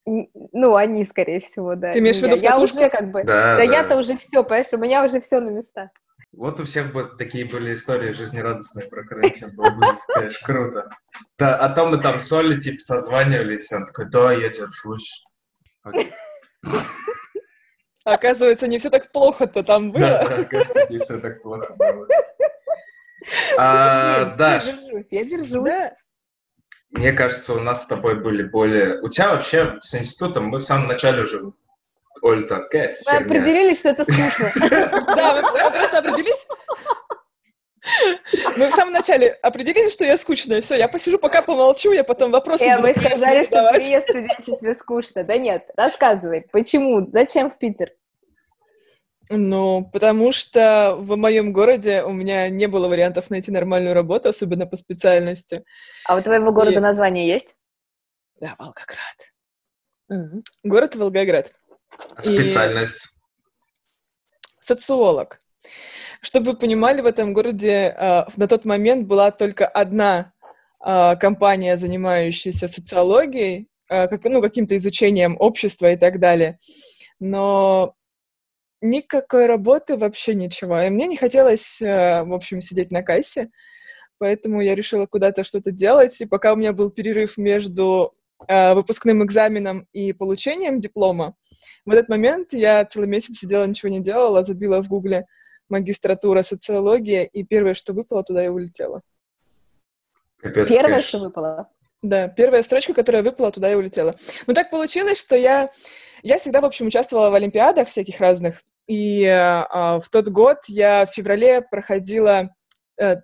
Н- 0.06 0.28
Ну, 0.52 0.74
они, 0.76 1.04
скорее 1.06 1.40
всего, 1.40 1.74
да. 1.76 1.92
Ты 1.92 2.00
имеешь 2.00 2.18
в 2.18 2.22
виду 2.22 2.36
я. 2.36 2.58
Уже 2.58 2.88
как 2.90 3.10
бы... 3.10 3.24
Да, 3.24 3.56
Да, 3.56 3.62
я-то 3.62 3.96
уже 3.96 4.18
все, 4.18 4.42
понимаешь, 4.44 4.66
у 4.72 4.76
меня 4.78 5.04
уже 5.04 5.20
все 5.20 5.40
на 5.40 5.50
местах. 5.50 5.88
Вот 6.36 6.60
у 6.60 6.64
всех 6.64 6.92
бы 6.92 7.04
такие 7.16 7.44
были 7.44 7.74
истории 7.74 8.12
жизнерадостные 8.12 8.88
про 8.88 9.04
карантин. 9.04 9.54
Было 9.54 9.70
бы, 9.70 9.98
конечно, 10.08 10.46
круто. 10.46 10.90
Да, 11.38 11.56
а 11.56 11.68
то 11.68 11.86
мы 11.86 11.98
там 11.98 12.18
с 12.18 12.32
Олей, 12.32 12.58
типа, 12.58 12.78
созванивались, 12.80 13.70
и 13.70 13.76
он 13.76 13.86
такой, 13.86 14.10
да, 14.10 14.32
я 14.32 14.48
держусь. 14.48 15.24
Оказывается, 18.04 18.66
не 18.66 18.78
все 18.78 18.90
так 18.90 19.10
плохо-то 19.12 19.62
там 19.62 19.92
было. 19.92 20.00
Да, 20.00 20.28
да, 20.28 20.44
кажется, 20.44 20.86
не 20.90 20.98
все 20.98 21.18
так 21.18 21.42
плохо 21.42 21.74
было. 21.76 22.06
А, 23.56 24.26
Нет, 24.26 24.36
Даш, 24.36 24.66
Я 24.66 24.72
держусь, 24.72 25.06
я 25.10 25.24
держусь. 25.24 25.64
Да. 25.64 25.94
мне 26.90 27.12
кажется, 27.12 27.54
у 27.54 27.60
нас 27.60 27.84
с 27.84 27.86
тобой 27.86 28.20
были 28.20 28.42
более... 28.42 29.00
У 29.00 29.08
тебя 29.08 29.30
вообще 29.30 29.78
с 29.80 29.94
институтом, 29.94 30.48
мы 30.48 30.58
в 30.58 30.62
самом 30.62 30.88
начале 30.88 31.22
уже... 31.22 31.40
Оль, 32.22 32.46
такая 32.46 32.88
Мы 32.90 33.12
херня. 33.12 33.26
определились, 33.26 33.78
что 33.80 33.88
это 33.90 34.04
скучно. 34.04 34.50
Да, 35.16 35.42
мы 35.42 35.70
просто 35.70 35.98
определились. 35.98 36.46
Мы 38.56 38.70
в 38.70 38.74
самом 38.74 38.92
начале 38.94 39.28
определились, 39.42 39.92
что 39.92 40.04
я 40.04 40.16
скучная. 40.16 40.60
Все, 40.62 40.74
я 40.76 40.88
посижу, 40.88 41.18
пока 41.18 41.42
помолчу, 41.42 41.92
я 41.92 42.02
потом 42.02 42.30
вопросы 42.30 42.64
Э, 42.64 42.78
мы 42.78 42.94
сказали, 42.94 43.44
что 43.44 43.62
в 43.72 44.02
студенчестве 44.02 44.74
скучно. 44.80 45.24
Да 45.24 45.36
нет, 45.36 45.68
рассказывай, 45.76 46.46
почему, 46.50 47.06
зачем 47.10 47.50
в 47.50 47.58
Питер? 47.58 47.92
Ну, 49.30 49.88
потому 49.92 50.32
что 50.32 50.96
в 50.98 51.16
моем 51.16 51.52
городе 51.52 52.02
у 52.02 52.12
меня 52.12 52.48
не 52.50 52.66
было 52.66 52.88
вариантов 52.88 53.30
найти 53.30 53.50
нормальную 53.50 53.94
работу, 53.94 54.28
особенно 54.28 54.66
по 54.66 54.76
специальности. 54.76 55.64
А 56.06 56.16
у 56.16 56.22
твоего 56.22 56.52
города 56.52 56.74
Нет. 56.74 56.82
название 56.82 57.26
есть? 57.26 57.54
Да, 58.40 58.54
Волгоград. 58.58 59.32
Мгм. 60.08 60.42
Город 60.62 60.94
Волгоград. 60.96 61.52
А 62.16 62.22
И- 62.22 62.34
Специальность. 62.34 63.10
социолог. 64.60 65.40
Чтобы 66.20 66.52
вы 66.52 66.56
понимали, 66.56 67.00
в 67.00 67.06
этом 67.06 67.32
городе 67.34 67.94
э, 67.96 68.24
на 68.36 68.48
тот 68.48 68.64
момент 68.64 69.06
была 69.06 69.30
только 69.30 69.66
одна 69.66 70.32
э, 70.84 71.16
компания, 71.16 71.76
занимающаяся 71.76 72.68
социологией, 72.68 73.68
э, 73.90 74.08
как, 74.08 74.24
ну, 74.24 74.40
каким-то 74.40 74.76
изучением 74.76 75.36
общества 75.38 75.92
и 75.92 75.96
так 75.96 76.18
далее. 76.18 76.58
Но 77.20 77.94
никакой 78.80 79.46
работы, 79.46 79.96
вообще 79.96 80.34
ничего. 80.34 80.80
И 80.80 80.90
мне 80.90 81.06
не 81.06 81.16
хотелось, 81.16 81.80
в 81.80 82.34
общем, 82.34 82.60
сидеть 82.60 82.90
на 82.90 83.02
кассе, 83.02 83.48
поэтому 84.18 84.60
я 84.60 84.74
решила 84.74 85.06
куда-то 85.06 85.44
что-то 85.44 85.70
делать. 85.72 86.18
И 86.20 86.26
пока 86.26 86.52
у 86.52 86.56
меня 86.56 86.72
был 86.72 86.90
перерыв 86.90 87.36
между 87.38 88.14
выпускным 88.48 89.24
экзаменом 89.24 89.86
и 89.92 90.12
получением 90.12 90.78
диплома, 90.78 91.34
в 91.84 91.90
этот 91.90 92.08
момент 92.08 92.52
я 92.52 92.84
целый 92.84 93.08
месяц 93.08 93.38
сидела, 93.38 93.64
ничего 93.64 93.90
не 93.90 94.00
делала, 94.00 94.42
забила 94.42 94.82
в 94.82 94.88
гугле 94.88 95.26
магистратура 95.68 96.42
социология, 96.42 97.24
и 97.24 97.44
первое, 97.44 97.74
что 97.74 97.92
выпало, 97.92 98.22
туда 98.22 98.44
и 98.44 98.48
улетела. 98.48 99.02
Капец, 100.38 100.68
Первое, 100.68 100.84
конечно. 100.84 101.08
что 101.08 101.18
выпало. 101.20 101.68
Да, 102.02 102.28
первая 102.28 102.62
строчка, 102.62 102.92
которая 102.92 103.22
выпала, 103.22 103.50
туда 103.50 103.72
и 103.72 103.74
улетела. 103.74 104.14
Но 104.46 104.52
так 104.52 104.70
получилось, 104.70 105.18
что 105.18 105.36
я, 105.36 105.70
я 106.22 106.38
всегда, 106.38 106.60
в 106.60 106.66
общем, 106.66 106.86
участвовала 106.86 107.30
в 107.30 107.34
олимпиадах 107.34 107.88
всяких 107.88 108.20
разных. 108.20 108.62
И 108.86 109.24
а, 109.24 109.98
в 110.00 110.10
тот 110.10 110.28
год 110.28 110.58
я 110.68 111.06
в 111.06 111.14
феврале 111.14 111.62
проходила, 111.62 112.50
э, 113.00 113.16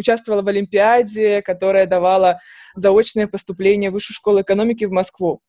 участвовала 0.00 0.42
в 0.42 0.48
олимпиаде, 0.48 1.42
которая 1.42 1.86
давала 1.86 2.40
заочное 2.74 3.26
поступление 3.28 3.90
в 3.90 3.92
Высшую 3.94 4.14
школу 4.16 4.40
экономики 4.40 4.84
в 4.84 4.90
Москву. 4.90 5.40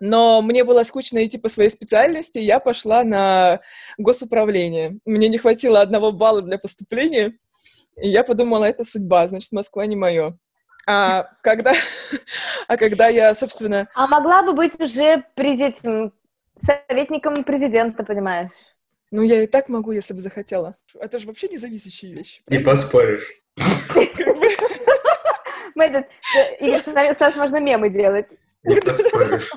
Но 0.00 0.40
мне 0.40 0.64
было 0.64 0.82
скучно 0.84 1.26
идти 1.26 1.36
по 1.36 1.48
своей 1.48 1.68
специальности, 1.68 2.38
и 2.38 2.44
я 2.44 2.58
пошла 2.60 3.04
на 3.04 3.60
госуправление. 3.98 4.98
Мне 5.04 5.28
не 5.28 5.36
хватило 5.36 5.80
одного 5.80 6.12
балла 6.12 6.40
для 6.40 6.58
поступления, 6.58 7.36
и 7.96 8.08
я 8.08 8.24
подумала, 8.24 8.64
это 8.64 8.84
судьба, 8.84 9.28
значит, 9.28 9.52
Москва 9.52 9.84
не 9.84 9.96
мое. 9.96 10.38
А 10.86 11.28
когда, 11.42 11.74
а 12.68 12.76
когда 12.76 13.08
я, 13.08 13.34
собственно, 13.34 13.88
А 13.94 14.06
могла 14.06 14.42
бы 14.42 14.54
быть 14.54 14.80
уже 14.80 15.24
президент, 15.34 16.14
советником 16.62 17.44
президента, 17.44 18.02
понимаешь? 18.04 18.52
ну, 19.10 19.22
я 19.22 19.42
и 19.42 19.46
так 19.46 19.68
могу, 19.68 19.92
если 19.92 20.14
бы 20.14 20.20
захотела. 20.20 20.76
Это 20.94 21.18
же 21.18 21.26
вообще 21.26 21.48
независящие 21.48 22.14
вещи. 22.14 22.42
Не 22.48 22.58
поспоришь. 22.58 23.39
Мы 25.74 25.84
этот, 25.84 26.06
Игорь, 26.60 26.80
с 26.82 26.86
нами- 26.86 27.12
с 27.14 27.20
нас 27.20 27.34
можно 27.36 27.60
мемы 27.60 27.88
делать. 27.90 28.34
Не 28.64 28.76
поспоришь. 28.80 29.50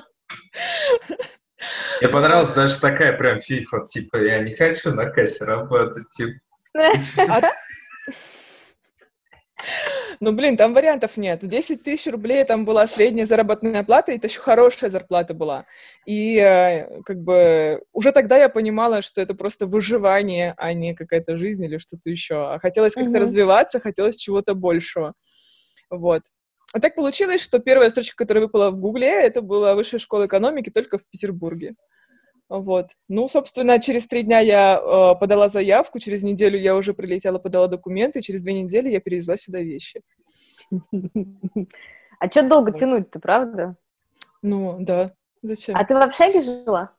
Мне 2.00 2.08
понравилась 2.10 2.52
даже 2.52 2.80
такая 2.80 3.12
прям 3.14 3.40
фифа, 3.40 3.84
типа, 3.86 4.16
я 4.16 4.38
не 4.40 4.54
хочу 4.54 4.92
на 4.94 5.06
кассе 5.10 5.44
работать, 5.44 6.08
типа. 6.08 6.32
Ну, 10.20 10.32
блин, 10.32 10.56
там 10.56 10.74
вариантов 10.74 11.16
нет. 11.16 11.40
10 11.46 11.82
тысяч 11.82 12.10
рублей 12.10 12.44
там 12.44 12.64
была 12.64 12.86
средняя 12.86 13.26
заработная 13.26 13.82
плата, 13.84 14.12
и 14.12 14.16
это 14.16 14.26
еще 14.26 14.40
хорошая 14.40 14.90
зарплата 14.90 15.34
была. 15.34 15.66
И 16.06 16.36
э, 16.38 17.02
как 17.02 17.18
бы 17.20 17.82
уже 17.92 18.12
тогда 18.12 18.36
я 18.38 18.48
понимала, 18.48 19.02
что 19.02 19.20
это 19.20 19.34
просто 19.34 19.66
выживание, 19.66 20.54
а 20.56 20.72
не 20.72 20.94
какая-то 20.94 21.36
жизнь 21.36 21.64
или 21.64 21.78
что-то 21.78 22.10
еще. 22.10 22.54
А 22.54 22.58
хотелось 22.58 22.94
как-то 22.94 23.10
Мгм. 23.10 23.20
развиваться, 23.22 23.80
хотелось 23.80 24.16
чего-то 24.16 24.54
большего. 24.54 25.14
Вот. 25.90 26.22
А 26.72 26.80
так 26.80 26.96
получилось, 26.96 27.40
что 27.40 27.60
первая 27.60 27.88
строчка, 27.90 28.16
которая 28.16 28.44
выпала 28.44 28.70
в 28.70 28.80
Гугле, 28.80 29.08
это 29.08 29.42
была 29.42 29.74
Высшая 29.74 29.98
школа 29.98 30.26
экономики 30.26 30.70
только 30.70 30.98
в 30.98 31.08
Петербурге. 31.08 31.74
Вот. 32.48 32.90
Ну, 33.08 33.26
собственно, 33.28 33.80
через 33.80 34.06
три 34.06 34.22
дня 34.22 34.40
я 34.40 34.78
э, 34.78 35.18
подала 35.18 35.48
заявку, 35.48 35.98
через 35.98 36.22
неделю 36.22 36.58
я 36.58 36.76
уже 36.76 36.92
прилетела, 36.92 37.38
подала 37.38 37.68
документы, 37.68 38.20
через 38.20 38.42
две 38.42 38.52
недели 38.62 38.90
я 38.90 39.00
перевезла 39.00 39.36
сюда 39.36 39.60
вещи. 39.60 40.00
А 42.20 42.30
что 42.30 42.48
долго 42.48 42.72
тянуть-то, 42.72 43.18
правда? 43.18 43.74
Ну, 44.40 44.76
да. 44.78 45.12
Зачем? 45.42 45.74
А 45.76 45.84
ты 45.84 45.94
в 45.94 46.00
общаге 46.00 46.40
жила? 46.40 46.94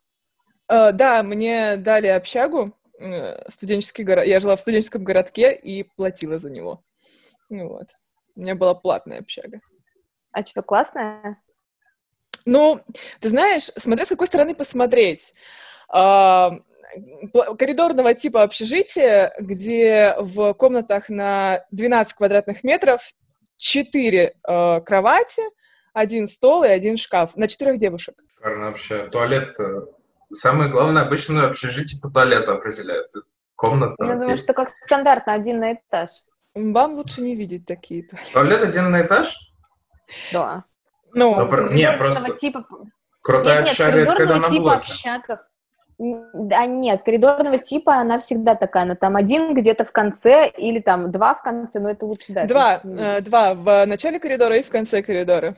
Э, 0.67 0.91
да, 0.91 1.23
мне 1.23 1.77
дали 1.77 2.07
общагу, 2.07 2.73
э, 2.99 3.49
студенческий 3.49 4.03
город. 4.03 4.27
Я 4.27 4.39
жила 4.39 4.55
в 4.55 4.61
студенческом 4.61 5.03
городке 5.03 5.55
и 5.55 5.83
платила 5.83 6.37
за 6.37 6.49
него. 6.49 6.83
Ну 7.49 7.69
вот. 7.69 7.87
У 8.35 8.41
меня 8.41 8.55
была 8.55 8.75
платная 8.75 9.19
общага. 9.19 9.59
А 10.31 10.43
что, 10.43 10.61
классная? 10.61 11.41
Ну, 12.45 12.81
ты 13.19 13.29
знаешь, 13.29 13.71
смотря 13.77 14.05
с 14.05 14.09
какой 14.09 14.27
стороны 14.27 14.55
посмотреть. 14.55 15.33
А, 15.89 16.51
коридорного 17.57 18.13
типа 18.13 18.43
общежития, 18.43 19.33
где 19.39 20.15
в 20.19 20.53
комнатах 20.53 21.09
на 21.09 21.65
12 21.71 22.13
квадратных 22.13 22.63
метров 22.63 23.01
4 23.57 24.35
кровати, 24.43 25.43
один 25.93 26.27
стол 26.27 26.63
и 26.63 26.67
один 26.67 26.97
шкаф 26.97 27.35
на 27.35 27.47
четырех 27.47 27.77
девушек. 27.77 28.15
Шикарно 28.35 28.67
вообще. 28.67 29.07
Туалет... 29.07 29.59
э, 29.59 29.81
Самое 30.33 30.69
главное, 30.69 31.03
обычно 31.03 31.45
общежитие 31.47 32.01
по 32.01 32.09
туалету 32.09 32.53
определяют. 32.53 33.11
Комната. 33.55 34.03
Я 34.03 34.15
думаю, 34.15 34.37
что 34.37 34.53
как 34.53 34.69
стандартно, 34.83 35.33
один 35.33 35.59
на 35.59 35.73
этаж. 35.73 36.09
Вам 36.53 36.95
лучше 36.95 37.21
не 37.21 37.35
видеть 37.35 37.65
такие 37.65 38.03
туалеты. 38.03 38.31
Туалет 38.33 38.63
один 38.63 38.91
на 38.91 39.01
этаж? 39.01 39.37
Да. 40.33 40.65
Ну, 41.15 41.35
Ну, 41.35 41.47
про- 41.47 41.73
не, 41.73 41.91
просто 41.93 42.33
типа... 42.37 42.65
крутая 43.21 43.61
Нет, 43.61 43.65
нет, 43.65 43.71
общага, 43.71 43.97
это 43.99 44.15
когда 44.15 44.17
коридорного 44.17 44.41
на 44.41 44.49
типа 44.49 44.63
блоке. 44.63 44.91
общага. 44.91 45.47
Да 45.97 46.65
нет, 46.65 47.03
коридорного 47.03 47.57
типа 47.57 47.95
она 47.95 48.19
всегда 48.19 48.55
такая, 48.55 48.85
но 48.85 48.95
там 48.95 49.15
один 49.15 49.55
где-то 49.55 49.85
в 49.85 49.93
конце 49.93 50.49
или 50.49 50.79
там 50.79 51.09
два 51.09 51.33
в 51.35 51.41
конце, 51.41 51.79
но 51.79 51.89
это 51.89 52.05
лучше, 52.05 52.33
да. 52.33 52.45
два, 52.45 52.81
э, 52.83 53.21
два 53.21 53.53
в 53.53 53.85
начале 53.85 54.19
коридора 54.19 54.57
и 54.57 54.61
в 54.61 54.69
конце 54.69 55.01
коридора. 55.01 55.55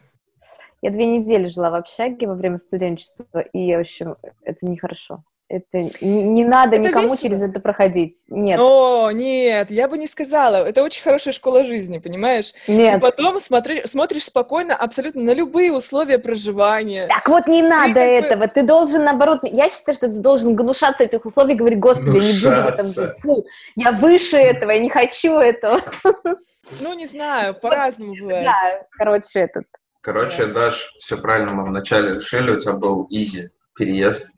Я 0.83 0.91
две 0.91 1.07
недели 1.07 1.47
жила 1.47 1.71
в 1.71 1.75
общаге 1.75 2.27
во 2.27 2.35
время 2.35 2.59
студенчества, 2.59 3.39
и, 3.51 3.75
в 3.75 3.79
общем, 3.79 4.15
это 4.43 4.63
нехорошо. 4.67 5.23
Это 5.49 5.77
не, 6.01 6.23
не 6.23 6.43
надо 6.43 6.75
Это 6.75 6.89
никому 6.89 7.03
весело. 7.13 7.17
через 7.17 7.41
это 7.41 7.61
проходить. 7.61 8.23
Нет, 8.27 8.59
О, 8.59 9.11
нет, 9.11 9.71
я 9.71 9.87
бы 9.87 9.97
не 9.97 10.05
сказала. 10.07 10.67
Это 10.67 10.83
очень 10.83 11.01
хорошая 11.01 11.33
школа 11.33 11.63
жизни, 11.63 11.99
понимаешь? 11.99 12.53
И 12.67 12.73
нет. 12.75 12.99
потом 12.99 13.39
смотри, 13.39 13.83
смотришь 13.85 14.25
спокойно 14.25 14.75
абсолютно 14.75 15.21
на 15.23 15.33
любые 15.33 15.71
условия 15.71 16.19
проживания. 16.19 17.07
Так 17.07 17.29
вот 17.29 17.47
не 17.47 17.61
надо 17.61 17.93
как 17.93 17.93
бы- 17.93 17.99
этого. 18.01 18.47
Ты 18.49 18.63
должен, 18.63 19.05
наоборот, 19.05 19.39
я 19.43 19.69
считаю, 19.69 19.95
что 19.95 20.07
ты 20.07 20.15
должен 20.15 20.53
гнушаться 20.53 21.03
этих 21.03 21.25
условий, 21.25 21.55
говорить, 21.55 21.79
господи, 21.79 22.17
я 22.17 22.23
не 22.23 22.39
буду 22.39 22.49
в 22.49 22.73
этом 22.73 22.85
Гнушаться. 22.85 23.01
жить. 23.07 23.17
Фу, 23.21 23.45
я 23.77 23.91
выше 23.93 24.35
этого, 24.37 24.71
я 24.71 24.79
не 24.79 24.89
хочу 24.89 25.33
этого. 25.37 25.79
Ну, 26.81 26.93
не 26.93 27.05
знаю, 27.05 27.53
по-разному 27.55 28.13
бывает. 28.19 28.43
Да, 28.43 28.81
короче, 28.97 29.39
этот. 29.39 29.63
Короче, 30.01 30.47
Даш, 30.47 30.93
все 30.99 31.15
правильно 31.15 31.53
мы 31.53 31.63
вначале 31.63 32.15
решили, 32.15 32.51
у 32.51 32.57
тебя 32.59 32.73
был 32.73 33.07
изи 33.09 33.47
переезд. 33.73 34.33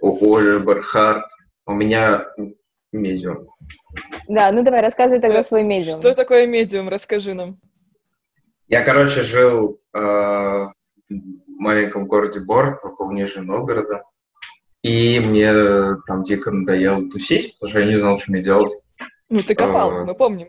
У 0.00 0.34
Оли 0.36 0.58
Бархарт. 0.58 1.26
У 1.66 1.72
меня 1.72 2.26
медиум. 2.92 3.48
Да, 4.28 4.50
ну 4.52 4.62
давай, 4.62 4.80
рассказывай 4.82 5.20
тогда 5.20 5.40
Э, 5.40 5.42
свой 5.44 5.62
медиум. 5.62 5.98
Что 6.00 6.14
такое 6.14 6.46
медиум? 6.46 6.88
Расскажи 6.88 7.34
нам. 7.34 7.58
Я, 8.68 8.82
короче, 8.82 9.22
жил 9.22 9.78
э, 9.94 9.98
в 9.98 10.72
маленьком 11.48 12.06
городе 12.06 12.40
Бор, 12.40 12.78
около 12.82 13.10
Нижнего 13.12 13.44
Новгорода. 13.44 14.02
И 14.82 15.20
мне 15.20 15.52
там 16.06 16.22
дико 16.22 16.50
надоело 16.50 17.08
тусить, 17.10 17.54
потому 17.58 17.70
что 17.70 17.80
я 17.80 17.86
не 17.86 17.96
знал, 17.98 18.18
что 18.18 18.32
мне 18.32 18.42
делать. 18.42 18.72
Ну, 19.28 19.40
ты 19.40 19.54
копал, 19.54 19.90
А. 19.90 20.04
мы 20.04 20.14
помним. 20.14 20.48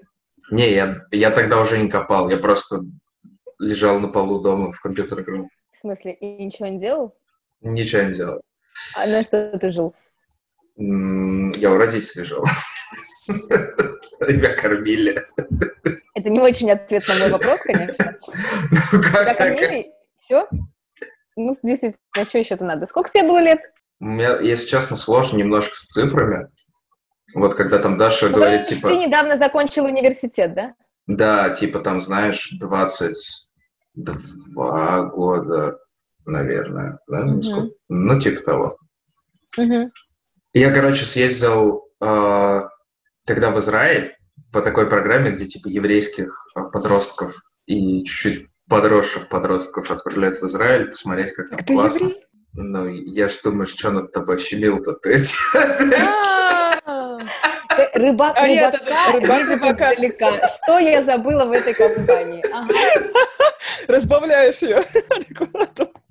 Не, 0.52 0.72
я, 0.74 0.98
я 1.12 1.32
тогда 1.32 1.60
уже 1.60 1.78
не 1.78 1.90
копал, 1.90 2.30
я 2.30 2.38
просто 2.38 2.82
лежал 3.60 4.00
на 4.00 4.08
полу 4.08 4.40
дома 4.42 4.72
в 4.72 4.82
компьютер 4.82 5.22
играл. 5.22 5.48
В 5.72 5.78
смысле, 5.78 6.14
и 6.14 6.46
ничего 6.46 6.68
не 6.68 6.78
делал? 6.80 7.16
Ничего 7.62 8.04
не 8.04 8.14
делал. 8.14 8.42
А 8.95 9.07
на 9.07 9.23
что 9.23 9.57
ты 9.57 9.69
жил? 9.69 9.95
Я 10.77 11.71
у 11.71 11.77
родителей 11.77 12.25
жил. 12.25 12.43
Меня 13.27 14.55
кормили. 14.55 15.25
Это 16.13 16.29
не 16.29 16.39
очень 16.39 16.69
ответ 16.71 17.03
на 17.07 17.15
мой 17.19 17.29
вопрос, 17.31 17.60
конечно. 17.63 18.17
Ну, 18.93 19.01
Тебя 19.01 19.25
как- 19.25 19.38
кормили? 19.38 19.91
Все? 20.19 20.47
Ну, 21.36 21.57
действительно, 21.63 22.25
что 22.25 22.38
еще-то 22.38 22.63
надо? 22.65 22.86
Сколько 22.86 23.10
тебе 23.10 23.23
было 23.23 23.39
лет? 23.39 23.60
Меня, 23.99 24.38
если 24.39 24.67
честно, 24.67 24.95
сложно 24.97 25.38
немножко 25.38 25.75
с 25.75 25.86
цифрами. 25.88 26.47
Вот 27.34 27.55
когда 27.55 27.79
там 27.79 27.97
Даша 27.97 28.27
Ну, 28.29 28.36
говорит, 28.36 28.63
типа, 28.63 28.89
Ты 28.89 28.97
недавно 28.97 29.38
закончил 29.38 29.86
университет, 29.86 30.53
да? 30.53 30.75
да, 31.07 31.49
типа 31.49 31.79
там, 31.79 32.01
знаешь, 32.01 32.49
22 32.60 35.01
года, 35.03 35.79
наверное. 36.25 36.99
да, 37.07 37.19
ну, 37.25 37.31
Мгм. 37.34 37.43
сколько? 37.43 37.73
Ну, 37.89 38.19
типа 38.19 38.41
того. 38.43 38.77
Мгм. 39.57 39.91
Я, 40.53 40.71
короче, 40.73 41.05
съездил 41.05 41.84
э, 42.01 42.62
тогда 43.25 43.51
в 43.51 43.60
Израиль 43.60 44.15
по 44.51 44.62
такой 44.62 44.88
программе, 44.89 45.31
где 45.31 45.45
типа 45.45 45.67
еврейских 45.67 46.45
э, 46.55 46.62
подростков 46.71 47.36
и 47.65 48.03
чуть-чуть 48.03 48.47
подросших 48.69 49.29
подростков 49.29 49.91
отправляют 49.91 50.41
в 50.41 50.47
Израиль 50.47 50.89
посмотреть, 50.89 51.34
как 51.34 51.49
там 51.49 51.60
ты 51.60 51.73
классно. 51.73 52.05
еврей? 52.05 52.21
Ну, 52.53 52.86
я 52.88 53.27
ж 53.29 53.39
думаю, 53.43 53.65
что 53.65 53.91
над 53.91 54.12
тобой 54.12 54.38
щемил-то 54.39 54.93
ты. 54.93 55.17
А, 56.86 57.19
э, 57.19 57.97
Рыбак 57.97 58.36
А 58.38 58.45
рыбак 58.47 58.73
рыба 59.13 59.39
рыбака. 59.55 59.93
издалека. 59.93 60.49
Что 60.63 60.79
я 60.79 61.03
забыла 61.03 61.45
в 61.45 61.51
этой 61.51 61.73
компании? 61.73 62.43
Разбавляешь 63.88 64.62
ее. 64.62 64.84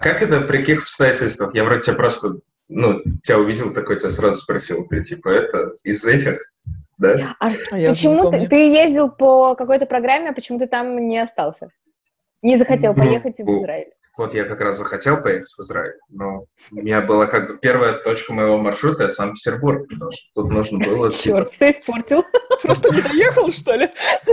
Как 0.00 0.22
это, 0.22 0.40
при 0.42 0.58
каких 0.58 0.82
обстоятельствах? 0.82 1.54
Я 1.54 1.64
вроде 1.64 1.82
тебя 1.82 1.94
просто, 1.96 2.36
ну, 2.68 3.02
тебя 3.22 3.38
увидел 3.38 3.72
такой, 3.72 3.98
тебя 3.98 4.10
сразу 4.10 4.40
спросил, 4.40 4.86
ты 4.86 5.02
типа 5.02 5.28
это 5.28 5.72
из 5.84 6.04
этих, 6.04 6.38
да? 6.98 7.34
А 7.40 7.48
А 7.70 7.78
не 7.78 7.88
почему 7.88 8.30
ты, 8.30 8.48
ты 8.48 8.70
ездил 8.70 9.08
по 9.08 9.54
какой-то 9.54 9.86
программе, 9.86 10.30
а 10.30 10.32
почему 10.32 10.58
ты 10.58 10.66
там 10.66 11.08
не 11.08 11.18
остался? 11.18 11.70
Не 12.42 12.56
захотел 12.56 12.92
Ну, 12.94 13.02
поехать 13.02 13.38
в 13.38 13.60
Израиль? 13.60 13.90
Вот 14.16 14.32
я 14.32 14.44
как 14.44 14.60
раз 14.62 14.78
захотел 14.78 15.20
поехать 15.20 15.52
в 15.56 15.60
Израиль, 15.60 15.96
но 16.08 16.44
у 16.72 16.76
меня 16.76 17.02
была 17.02 17.26
как 17.26 17.48
бы 17.48 17.58
первая 17.58 17.92
точка 17.92 18.32
моего 18.32 18.56
маршрута— 18.56 19.08
Санкт-Петербург, 19.10 19.86
потому 19.88 20.10
что 20.10 20.22
тут 20.34 20.50
нужно 20.50 20.78
было... 20.78 21.10
типа, 21.10 21.36
Черт, 21.36 21.50
все 21.50 21.70
испортил. 21.70 22.24
Просто 22.62 22.94
не 22.94 23.02
доехал, 23.02 23.50
что 23.50 23.74
ли? 23.74 23.90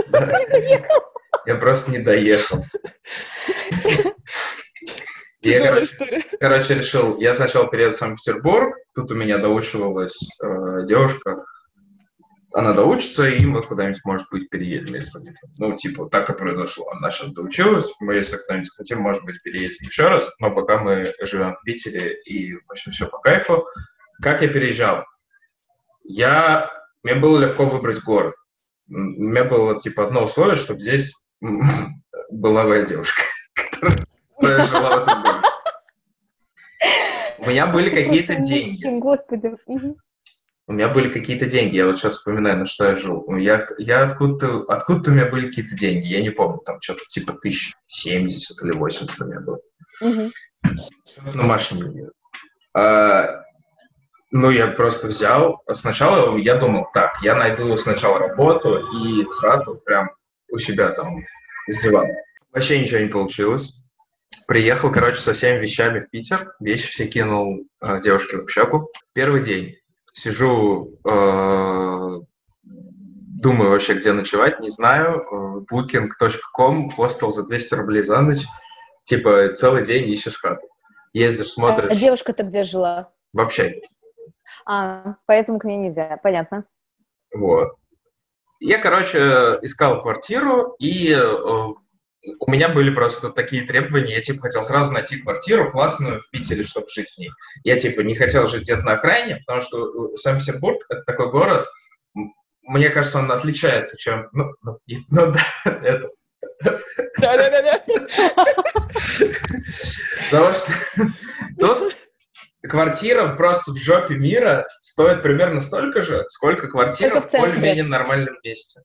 да, 0.08 0.40
Я 1.46 1.56
просто 1.56 1.90
не 1.90 1.98
доехал. 1.98 2.64
Я, 5.42 5.60
короче, 5.60 6.24
короче, 6.40 6.74
решил, 6.74 7.20
я 7.20 7.34
сначала 7.34 7.68
перееду 7.68 7.92
в 7.92 7.96
Санкт-Петербург, 7.96 8.78
тут 8.94 9.10
у 9.10 9.14
меня 9.14 9.36
доучивалась 9.36 10.30
э, 10.42 10.86
девушка, 10.86 11.44
она 12.54 12.72
доучится, 12.72 13.28
и 13.28 13.44
мы 13.46 13.62
куда-нибудь, 13.62 14.00
может 14.04 14.28
быть, 14.30 14.48
переедем. 14.48 14.94
Если, 14.94 15.34
ну, 15.58 15.76
типа, 15.76 16.08
так 16.08 16.30
и 16.30 16.38
произошло. 16.38 16.88
Она 16.90 17.10
сейчас 17.10 17.32
доучилась, 17.32 17.92
мы, 17.98 18.14
если 18.14 18.36
кто-нибудь 18.36 18.70
хотим, 18.76 19.00
может 19.00 19.24
быть, 19.24 19.42
переедем 19.42 19.86
еще 19.86 20.06
раз, 20.06 20.32
но 20.38 20.54
пока 20.54 20.78
мы 20.78 21.12
живем 21.20 21.56
в 21.56 21.62
Питере, 21.64 22.14
и, 22.22 22.54
в 22.54 22.70
общем, 22.70 22.92
все 22.92 23.08
по 23.08 23.18
кайфу. 23.18 23.66
Как 24.22 24.42
я 24.42 24.48
переезжал? 24.48 25.04
Я... 26.04 26.70
Мне 27.02 27.16
было 27.16 27.40
легко 27.40 27.66
выбрать 27.66 28.02
город. 28.02 28.36
У 28.88 28.92
меня 28.94 29.44
было, 29.44 29.80
типа, 29.80 30.06
одно 30.06 30.22
условие, 30.22 30.56
чтобы 30.56 30.80
здесь 30.80 31.12
моя 32.30 32.84
девушка, 32.84 33.22
которая 33.54 34.66
жила 34.66 34.98
в 34.98 35.02
этом 35.02 35.22
городе. 35.22 35.48
У 37.38 37.50
меня 37.50 37.66
были 37.66 37.90
какие-то 37.90 38.36
деньги. 38.36 38.98
Господи. 38.98 39.54
У 40.66 40.72
меня 40.72 40.88
были 40.88 41.10
какие-то 41.10 41.44
деньги. 41.44 41.76
Я 41.76 41.86
вот 41.86 41.98
сейчас 41.98 42.14
вспоминаю, 42.14 42.58
на 42.58 42.64
что 42.64 42.86
я 42.86 42.96
жил. 42.96 43.24
Ну, 43.28 43.36
Я, 43.36 43.66
я 43.76 44.04
откуда-то, 44.04 44.64
откуда-то 44.72 45.10
у 45.10 45.14
меня 45.14 45.26
были 45.26 45.48
какие-то 45.48 45.76
деньги. 45.76 46.06
Я 46.06 46.22
не 46.22 46.30
помню, 46.30 46.58
там 46.64 46.80
что-то 46.80 47.02
типа 47.10 47.34
тысяч 47.34 47.74
семьдесят 47.86 48.62
или 48.62 48.72
80 48.72 49.20
у 49.20 49.24
меня 49.26 49.40
было. 49.40 49.60
Мгм. 50.00 50.30
На 51.34 51.42
машине. 51.42 52.08
А, 52.74 53.42
ну, 54.30 54.50
я 54.50 54.68
просто 54.68 55.08
взял. 55.08 55.60
Сначала 55.72 56.36
я 56.38 56.54
думал, 56.54 56.86
так, 56.94 57.20
я 57.22 57.36
найду 57.36 57.76
сначала 57.76 58.18
работу 58.18 58.78
и 58.78 59.24
хату 59.32 59.74
прям 59.84 60.10
у 60.50 60.58
себя 60.58 60.90
там 60.90 61.24
с 61.68 61.82
дивана. 61.82 62.12
Вообще 62.52 62.80
ничего 62.80 63.00
не 63.00 63.08
получилось. 63.08 63.80
Приехал, 64.46 64.90
короче, 64.92 65.18
со 65.18 65.32
всеми 65.32 65.60
вещами 65.60 66.00
в 66.00 66.10
Питер. 66.10 66.54
Вещи 66.60 66.90
все 66.90 67.06
кинул 67.06 67.66
э, 67.80 68.00
девушке 68.00 68.36
в 68.36 68.40
общагу. 68.42 68.90
Первый 69.14 69.42
день. 69.42 69.76
Сижу, 70.12 70.98
э, 71.08 72.20
думаю 72.62 73.70
вообще, 73.70 73.94
где 73.94 74.12
ночевать, 74.12 74.60
не 74.60 74.68
знаю. 74.68 75.22
Э, 75.22 75.64
Booking.com, 75.72 76.90
хостел 76.90 77.30
за 77.32 77.44
200 77.46 77.74
рублей 77.74 78.02
за 78.02 78.20
ночь. 78.20 78.44
Типа 79.04 79.48
целый 79.54 79.84
день 79.84 80.08
ищешь 80.10 80.38
хату. 80.38 80.66
Ездишь, 81.12 81.46
А 81.48 81.50
смотришь. 81.50 81.96
девушка-то 81.98 82.42
где 82.42 82.64
жила? 82.64 83.12
В 83.32 83.40
общаге. 83.40 83.80
А, 84.66 85.16
поэтому 85.26 85.58
к 85.58 85.64
ней 85.64 85.76
нельзя, 85.76 86.18
понятно. 86.22 86.64
Вот. 87.34 87.72
Я, 88.60 88.78
короче, 88.78 89.58
искал 89.62 90.00
квартиру, 90.00 90.74
и 90.78 91.10
э, 91.12 91.22
у 91.22 92.50
меня 92.50 92.68
были 92.68 92.90
просто 92.90 93.30
такие 93.30 93.66
требования. 93.66 94.14
Я, 94.14 94.22
типа, 94.22 94.42
хотел 94.42 94.62
сразу 94.62 94.92
найти 94.92 95.18
квартиру 95.18 95.70
классную 95.70 96.20
в 96.20 96.30
Питере, 96.30 96.62
чтобы 96.62 96.86
жить 96.88 97.10
в 97.10 97.18
ней. 97.18 97.30
Я, 97.64 97.78
типа, 97.78 98.00
не 98.00 98.14
хотел 98.14 98.46
жить 98.46 98.62
где-то 98.62 98.82
на 98.82 98.92
окраине, 98.92 99.36
потому 99.46 99.60
что 99.60 100.12
э, 100.12 100.16
Санкт-Петербург— 100.16 100.84
это 100.88 101.02
такой 101.02 101.30
город, 101.30 101.66
мне 102.66 102.88
кажется, 102.88 103.18
он 103.18 103.30
отличается, 103.30 103.96
чем... 103.98 104.28
Ну, 104.32 104.52
ну, 104.62 104.78
ну 105.10 105.32
да, 105.32 105.40
это... 105.82 106.10
Да-да-да. 107.18 107.84
Потому 110.30 110.52
что 110.52 110.72
тут 111.58 111.96
квартира 112.68 113.34
просто 113.34 113.72
в 113.72 113.76
жопе 113.76 114.14
мира 114.14 114.66
стоит 114.80 115.22
примерно 115.22 115.60
столько 115.60 116.02
же, 116.02 116.24
сколько 116.28 116.68
квартира 116.68 117.20
в 117.20 117.28
в 117.28 117.32
более-менее 117.32 117.84
нормальном 117.84 118.36
месте. 118.44 118.80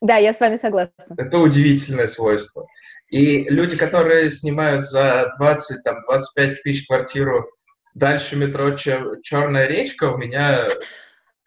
Да, 0.00 0.16
я 0.16 0.32
с 0.32 0.40
вами 0.40 0.56
согласна. 0.56 1.14
Это 1.16 1.38
удивительное 1.38 2.08
свойство. 2.08 2.66
И 3.08 3.44
люди, 3.48 3.76
которые 3.76 4.30
снимают 4.30 4.86
за 4.86 5.32
20, 5.38 5.84
там, 5.84 6.02
25 6.02 6.62
тысяч 6.62 6.86
квартиру 6.86 7.48
дальше 7.94 8.36
метро 8.36 8.70
Чер- 8.70 9.20
Черная 9.22 9.66
речка, 9.66 10.10
у 10.10 10.16
меня... 10.16 10.66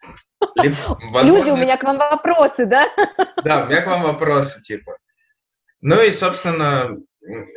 либо, 0.56 0.76
возможно, 1.10 1.38
Люди, 1.38 1.50
у 1.50 1.56
меня 1.56 1.76
к 1.76 1.82
вам 1.82 1.98
вопросы, 1.98 2.64
да? 2.64 2.88
Да, 3.44 3.64
у 3.64 3.66
меня 3.66 3.82
к 3.82 3.86
вам 3.86 4.04
вопросы, 4.04 4.62
типа. 4.62 4.96
Ну 5.82 6.02
и, 6.02 6.10
собственно, 6.10 6.96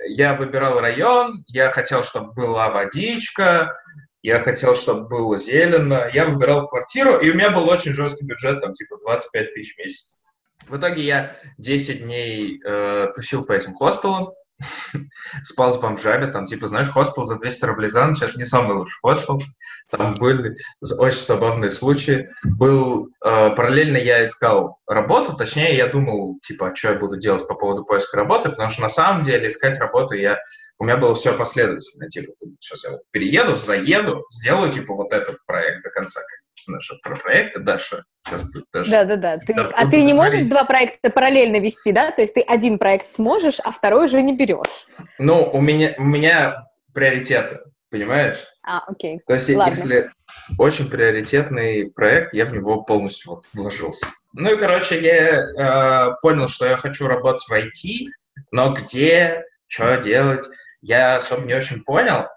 я 0.07 0.33
выбирал 0.33 0.79
район, 0.79 1.43
я 1.47 1.69
хотел, 1.69 2.03
чтобы 2.03 2.33
была 2.33 2.69
водичка, 2.69 3.77
я 4.21 4.39
хотел, 4.39 4.75
чтобы 4.75 5.07
было 5.07 5.37
зелено, 5.37 6.09
я 6.13 6.25
выбирал 6.25 6.67
квартиру, 6.67 7.17
и 7.17 7.29
у 7.29 7.35
меня 7.35 7.51
был 7.51 7.69
очень 7.69 7.93
жесткий 7.93 8.25
бюджет, 8.25 8.59
там, 8.61 8.73
типа, 8.73 8.97
25 9.01 9.53
тысяч 9.53 9.75
в 9.75 9.79
месяц. 9.79 10.21
В 10.67 10.77
итоге 10.77 11.03
я 11.03 11.37
10 11.57 12.03
дней 12.03 12.61
э, 12.63 13.07
тусил 13.15 13.45
по 13.45 13.53
этим 13.53 13.75
хостелам, 13.75 14.33
спал 15.43 15.71
с 15.71 15.77
бомжами, 15.77 16.31
там, 16.31 16.45
типа, 16.45 16.67
знаешь, 16.67 16.89
хостел 16.89 17.23
за 17.23 17.37
200 17.37 17.65
рублей 17.65 17.89
за 17.89 18.05
ночь, 18.05 18.21
это 18.21 18.37
не 18.37 18.45
самый 18.45 18.75
лучший 18.75 18.99
хостел, 19.01 19.41
там 19.89 20.15
были 20.15 20.55
очень 20.99 21.21
забавные 21.21 21.71
случаи. 21.71 22.29
Был, 22.43 23.09
э, 23.23 23.49
параллельно 23.55 23.97
я 23.97 24.23
искал 24.23 24.77
работу, 24.87 25.35
точнее, 25.35 25.75
я 25.75 25.87
думал, 25.87 26.39
типа, 26.41 26.73
что 26.75 26.89
я 26.89 26.95
буду 26.95 27.17
делать 27.17 27.47
по 27.47 27.55
поводу 27.55 27.85
поиска 27.85 28.17
работы, 28.17 28.49
потому 28.49 28.69
что 28.69 28.81
на 28.81 28.89
самом 28.89 29.23
деле 29.23 29.47
искать 29.47 29.79
работу 29.79 30.15
я, 30.15 30.37
у 30.77 30.83
меня 30.83 30.97
было 30.97 31.15
все 31.15 31.33
последовательно, 31.33 32.07
типа, 32.07 32.33
сейчас 32.59 32.83
я 32.83 32.97
перееду, 33.11 33.55
заеду, 33.55 34.25
сделаю, 34.31 34.71
типа, 34.71 34.93
вот 34.93 35.11
этот 35.13 35.37
проект 35.45 35.83
до 35.83 35.89
конца, 35.89 36.19
как 36.21 36.48
наши 36.69 36.95
про 37.03 37.15
проекты, 37.15 37.59
Даша, 37.59 38.03
сейчас 38.25 38.43
будет 38.43 38.65
Даша. 38.71 38.91
Да, 38.91 39.03
да, 39.03 39.15
да. 39.15 39.37
Ты- 39.37 39.53
Да, 39.53 39.71
а 39.75 39.87
ты 39.89 40.01
не 40.03 40.13
можешь 40.13 40.31
говорить. 40.33 40.49
два 40.49 40.63
проекта 40.63 41.09
параллельно 41.09 41.59
вести, 41.59 41.91
да? 41.91 42.11
То 42.11 42.21
есть 42.21 42.33
ты 42.33 42.41
один 42.41 42.77
проект 42.77 43.17
можешь, 43.17 43.59
а 43.63 43.71
второй 43.71 44.05
уже 44.05 44.21
не 44.21 44.35
берешь. 44.35 44.87
Ну, 45.17 45.43
у 45.51 45.61
меня, 45.61 45.95
у 45.97 46.03
меня 46.03 46.65
приоритеты, 46.93 47.59
понимаешь? 47.89 48.37
А, 48.63 48.83
окей. 48.87 49.19
То 49.25 49.33
есть, 49.33 49.49
Ладно. 49.55 49.71
если 49.71 50.11
очень 50.57 50.89
приоритетный 50.89 51.91
проект, 51.91 52.33
я 52.33 52.45
в 52.45 52.53
него 52.53 52.81
полностью 52.83 53.31
вот 53.31 53.45
вложился. 53.53 54.05
Ну 54.33 54.53
и, 54.53 54.57
короче, 54.57 54.99
я 54.99 56.09
э, 56.09 56.11
понял, 56.21 56.47
что 56.47 56.67
я 56.67 56.77
хочу 56.77 57.07
работать 57.07 57.43
в 57.47 57.51
IT, 57.51 58.07
но 58.51 58.73
где, 58.73 59.43
что 59.67 59.97
делать, 59.97 60.45
я 60.81 61.17
особо 61.17 61.45
не 61.47 61.55
очень 61.55 61.83
понял. 61.83 62.27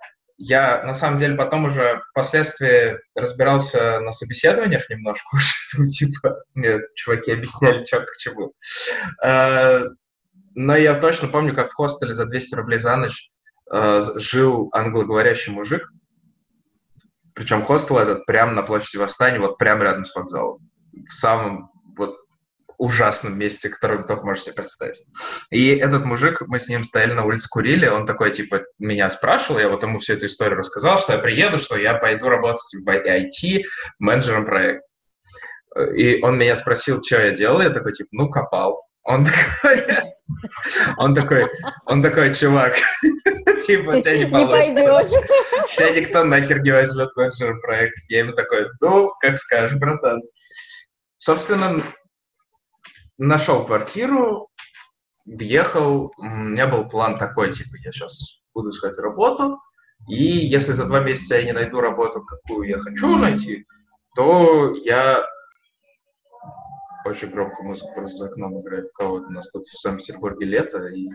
Я, 0.44 0.82
на 0.82 0.92
самом 0.92 1.18
деле, 1.18 1.36
потом 1.36 1.66
уже 1.66 2.00
впоследствии 2.10 2.98
разбирался 3.14 4.00
на 4.00 4.10
собеседованиях 4.10 4.90
немножко 4.90 5.24
уже, 5.36 5.88
типа, 5.88 6.42
мне 6.54 6.80
чуваки 6.96 7.30
объясняли, 7.30 7.84
что 7.84 8.00
к 8.00 8.16
чему. 8.18 8.52
Э, 9.24 9.84
но 10.56 10.74
я 10.74 10.94
точно 10.94 11.28
помню, 11.28 11.54
как 11.54 11.70
в 11.70 11.74
хостеле 11.74 12.12
за 12.12 12.26
200 12.26 12.56
рублей 12.56 12.80
за 12.80 12.96
ночь 12.96 13.30
э, 13.72 14.02
жил 14.16 14.68
англоговорящий 14.72 15.52
мужик, 15.52 15.88
причем 17.34 17.62
хостел 17.62 17.98
этот 17.98 18.26
прямо 18.26 18.50
на 18.50 18.64
площади 18.64 18.96
Восстания, 18.96 19.38
вот 19.38 19.58
прямо 19.58 19.84
рядом 19.84 20.04
с 20.04 20.12
вокзалом. 20.12 20.58
В 21.08 21.12
самом 21.12 21.70
ужасном 22.82 23.38
месте, 23.38 23.68
которое 23.68 23.98
вы 23.98 24.04
только 24.04 24.24
можете 24.24 24.46
себе 24.46 24.62
представить. 24.62 25.02
И 25.50 25.68
этот 25.68 26.04
мужик, 26.04 26.42
мы 26.46 26.58
с 26.58 26.68
ним 26.68 26.84
стояли 26.84 27.12
на 27.12 27.24
улице, 27.24 27.48
курили, 27.48 27.86
он 27.86 28.06
такой, 28.06 28.30
типа, 28.30 28.62
меня 28.78 29.08
спрашивал, 29.10 29.60
я 29.60 29.68
вот 29.68 29.82
ему 29.82 29.98
всю 29.98 30.14
эту 30.14 30.26
историю 30.26 30.58
рассказал, 30.58 30.98
что 30.98 31.12
я 31.12 31.18
приеду, 31.18 31.58
что 31.58 31.76
я 31.76 31.94
пойду 31.94 32.28
работать 32.28 32.74
в 32.84 32.88
IT 32.88 33.62
менеджером 33.98 34.44
проекта. 34.44 34.86
И 35.94 36.20
он 36.22 36.38
меня 36.38 36.54
спросил, 36.56 37.02
что 37.02 37.22
я 37.22 37.30
делал, 37.30 37.60
я 37.60 37.70
такой, 37.70 37.92
типа, 37.92 38.08
ну, 38.12 38.28
копал. 38.28 38.82
Он 39.04 39.24
такой, 39.24 39.84
он 40.96 41.14
такой, 41.14 41.46
он 41.86 42.02
такой, 42.02 42.34
чувак, 42.34 42.76
типа, 43.66 44.00
тебя 44.00 44.18
не 44.18 44.26
получится 44.26 45.10
тебя 45.76 45.90
никто 45.90 46.24
нахер 46.24 46.62
не 46.62 46.70
возьмет 46.70 47.10
менеджером 47.16 47.60
проекта. 47.60 48.00
Я 48.08 48.20
ему 48.20 48.32
такой, 48.32 48.66
ну, 48.80 49.10
как 49.20 49.38
скажешь, 49.38 49.78
братан. 49.78 50.20
Собственно, 51.18 51.80
нашел 53.18 53.64
квартиру, 53.64 54.48
въехал. 55.24 56.12
У 56.16 56.24
меня 56.24 56.66
был 56.66 56.88
план 56.88 57.16
такой, 57.16 57.52
типа, 57.52 57.76
я 57.84 57.92
сейчас 57.92 58.42
буду 58.54 58.70
искать 58.70 58.98
работу, 58.98 59.58
и 60.08 60.22
если 60.22 60.72
за 60.72 60.86
два 60.86 61.00
месяца 61.00 61.36
я 61.36 61.44
не 61.44 61.52
найду 61.52 61.80
работу, 61.80 62.22
какую 62.22 62.68
я 62.68 62.78
хочу 62.78 63.16
найти, 63.16 63.66
то 64.14 64.74
я... 64.84 65.24
Очень 67.04 67.30
громко 67.30 67.64
музыка 67.64 67.92
просто 67.94 68.18
за 68.18 68.30
окном 68.30 68.60
играет. 68.60 68.86
У 68.86 68.92
кого-то 68.92 69.26
у 69.26 69.30
нас 69.30 69.50
тут 69.50 69.64
в 69.64 69.80
Санкт-Петербурге 69.80 70.46
лето, 70.46 70.86
и 70.86 71.08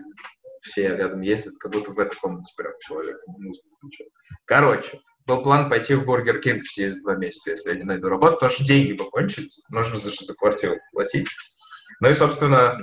все 0.60 0.94
рядом 0.94 1.22
ездят, 1.22 1.54
как 1.58 1.72
будто 1.72 1.92
в 1.92 1.98
этой 1.98 2.16
комнате 2.18 2.52
прям 2.56 2.72
человек 2.80 3.16
музыку 3.26 3.68
включает. 3.76 4.12
Короче, 4.44 5.00
был 5.26 5.42
план 5.42 5.70
пойти 5.70 5.94
в 5.94 6.04
Burger 6.04 6.40
King 6.40 6.62
через 6.64 7.02
два 7.02 7.16
месяца, 7.16 7.50
если 7.50 7.70
я 7.70 7.76
не 7.76 7.84
найду 7.84 8.08
работу, 8.08 8.34
потому 8.34 8.50
что 8.50 8.64
деньги 8.64 8.92
бы 8.92 9.08
кончились, 9.10 9.64
нужно 9.70 9.96
за, 9.96 10.10
за 10.10 10.34
квартиру 10.34 10.76
платить. 10.92 11.28
Ну 12.00 12.08
и, 12.08 12.14
собственно... 12.14 12.78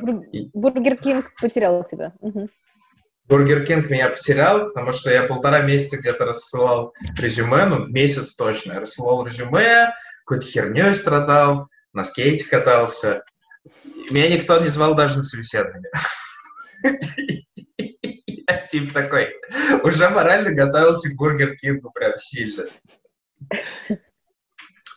Burger 0.53 0.97
King 0.97 1.31
потерял 1.39 1.83
тебя. 1.83 2.13
Угу. 2.19 2.49
Burger 3.27 3.65
King 3.65 3.89
меня 3.89 4.09
потерял, 4.09 4.67
потому 4.67 4.91
что 4.91 5.09
я 5.09 5.23
полтора 5.23 5.61
месяца 5.61 5.97
где-то 5.97 6.25
рассылал 6.25 6.93
резюме, 7.17 7.65
ну, 7.65 7.87
месяц 7.87 8.35
точно. 8.35 8.73
Я 8.73 8.79
рассылал 8.81 9.25
резюме, 9.25 9.93
какой-то 10.25 10.45
херней 10.45 10.93
страдал, 10.93 11.69
на 11.93 12.03
скейте 12.03 12.47
катался. 12.47 13.23
Меня 14.11 14.29
никто 14.29 14.59
не 14.59 14.67
звал 14.67 14.95
даже 14.95 15.17
на 15.17 15.23
собеседование. 15.23 15.89
Я 18.47 18.57
типа 18.61 18.93
такой, 18.93 19.35
уже 19.81 20.07
морально 20.09 20.51
готовился 20.51 21.09
к 21.09 21.17
Бургер 21.17 21.55
Кингу 21.55 21.89
прям 21.91 22.17
сильно. 22.17 22.65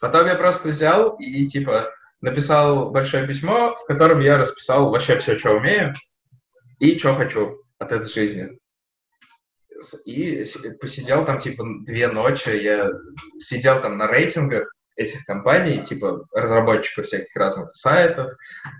Потом 0.00 0.26
я 0.26 0.34
просто 0.34 0.68
взял 0.68 1.16
и 1.16 1.46
типа 1.46 1.90
написал 2.20 2.90
большое 2.90 3.26
письмо, 3.26 3.76
в 3.76 3.86
котором 3.86 4.20
я 4.20 4.38
расписал 4.38 4.90
вообще 4.90 5.16
все, 5.16 5.38
что 5.38 5.52
умею 5.52 5.94
и 6.78 6.98
что 6.98 7.14
хочу 7.14 7.62
от 7.78 7.92
этой 7.92 8.10
жизни. 8.10 8.58
И 10.06 10.42
посидел 10.80 11.24
там, 11.24 11.38
типа, 11.38 11.64
две 11.86 12.08
ночи, 12.08 12.48
я 12.48 12.90
сидел 13.38 13.80
там 13.80 13.96
на 13.96 14.08
рейтингах 14.08 14.68
этих 14.96 15.24
компаний, 15.24 15.84
типа, 15.84 16.26
разработчиков 16.32 17.06
всяких 17.06 17.34
разных 17.36 17.70
сайтов, 17.70 18.32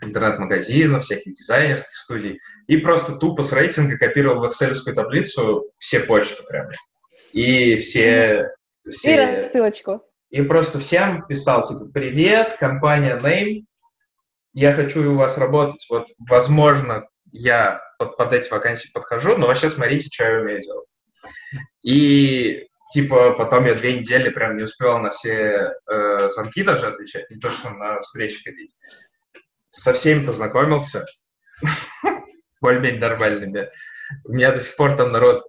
интернет-магазинов, 0.03 1.05
всяких 1.05 1.33
дизайнерских 1.33 1.97
студий, 1.97 2.41
и 2.67 2.79
просто 2.79 3.15
тупо 3.15 3.45
с 3.45 3.53
рейтинга 3.53 3.97
копировал 3.97 4.41
в 4.41 4.49
excel 4.49 4.75
таблицу 4.93 5.71
все 5.79 6.01
почты 6.01 6.43
прям. 6.43 6.69
И 7.33 7.77
все... 7.77 8.51
все... 8.91 9.15
И 9.15 9.17
рассылочку. 9.17 10.03
И 10.31 10.43
просто 10.43 10.79
всем 10.79 11.27
писал, 11.27 11.67
типа, 11.67 11.87
привет, 11.93 12.57
компания 12.59 13.17
Name, 13.17 13.65
я 14.53 14.73
хочу 14.73 15.13
у 15.13 15.17
вас 15.17 15.39
работать, 15.39 15.87
вот, 15.89 16.09
возможно, 16.19 17.07
я 17.33 17.81
вот 17.99 18.17
под 18.17 18.33
эти 18.33 18.51
вакансии 18.51 18.91
подхожу, 18.93 19.37
но 19.37 19.47
вообще 19.47 19.69
смотрите, 19.69 20.11
что 20.13 20.25
я 20.25 20.41
умею 20.41 20.63
делать. 20.63 20.89
И 21.83 22.67
типа 22.93 23.33
потом 23.33 23.67
я 23.67 23.75
две 23.75 23.99
недели 23.99 24.29
прям 24.31 24.57
не 24.57 24.65
успевал 24.65 24.99
на 24.99 25.11
все 25.11 25.71
э, 25.91 26.29
звонки 26.31 26.63
даже 26.63 26.87
отвечать, 26.87 27.31
не 27.31 27.39
то, 27.39 27.51
что 27.51 27.71
на 27.71 28.01
встречи 28.01 28.43
ходить. 28.43 28.75
Со 29.71 29.93
всеми 29.93 30.25
познакомился, 30.25 31.05
более-менее 32.61 33.01
нормальными. 33.01 33.69
У 34.25 34.33
меня 34.33 34.53
до 34.53 34.59
сих 34.59 34.77
пор 34.77 34.97
там 34.97 35.13
народ 35.13 35.43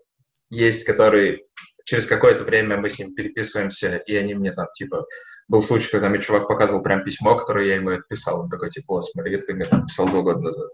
есть, 0.50 0.86
который 0.86 1.44
через 1.90 2.06
какое-то 2.06 2.44
время 2.44 2.78
мы 2.78 2.88
с 2.88 3.00
ним 3.00 3.16
переписываемся, 3.16 3.98
и 3.98 4.16
они 4.16 4.36
мне 4.36 4.52
там, 4.52 4.68
типа, 4.76 5.08
был 5.48 5.64
случай, 5.64 5.90
когда 5.90 6.10
мне 6.10 6.22
чувак 6.22 6.48
показывал 6.48 6.84
прям 6.84 7.04
письмо, 7.04 7.36
которое 7.36 7.66
я 7.66 7.76
ему 7.76 7.90
отписал. 7.90 8.42
Он 8.42 8.50
такой, 8.50 8.70
типа, 8.70 8.94
о, 8.94 9.02
смотри, 9.02 9.38
ты 9.38 9.56
мне 9.56 9.66
написал 9.72 10.08
два 10.08 10.22
года 10.22 10.40
назад. 10.40 10.70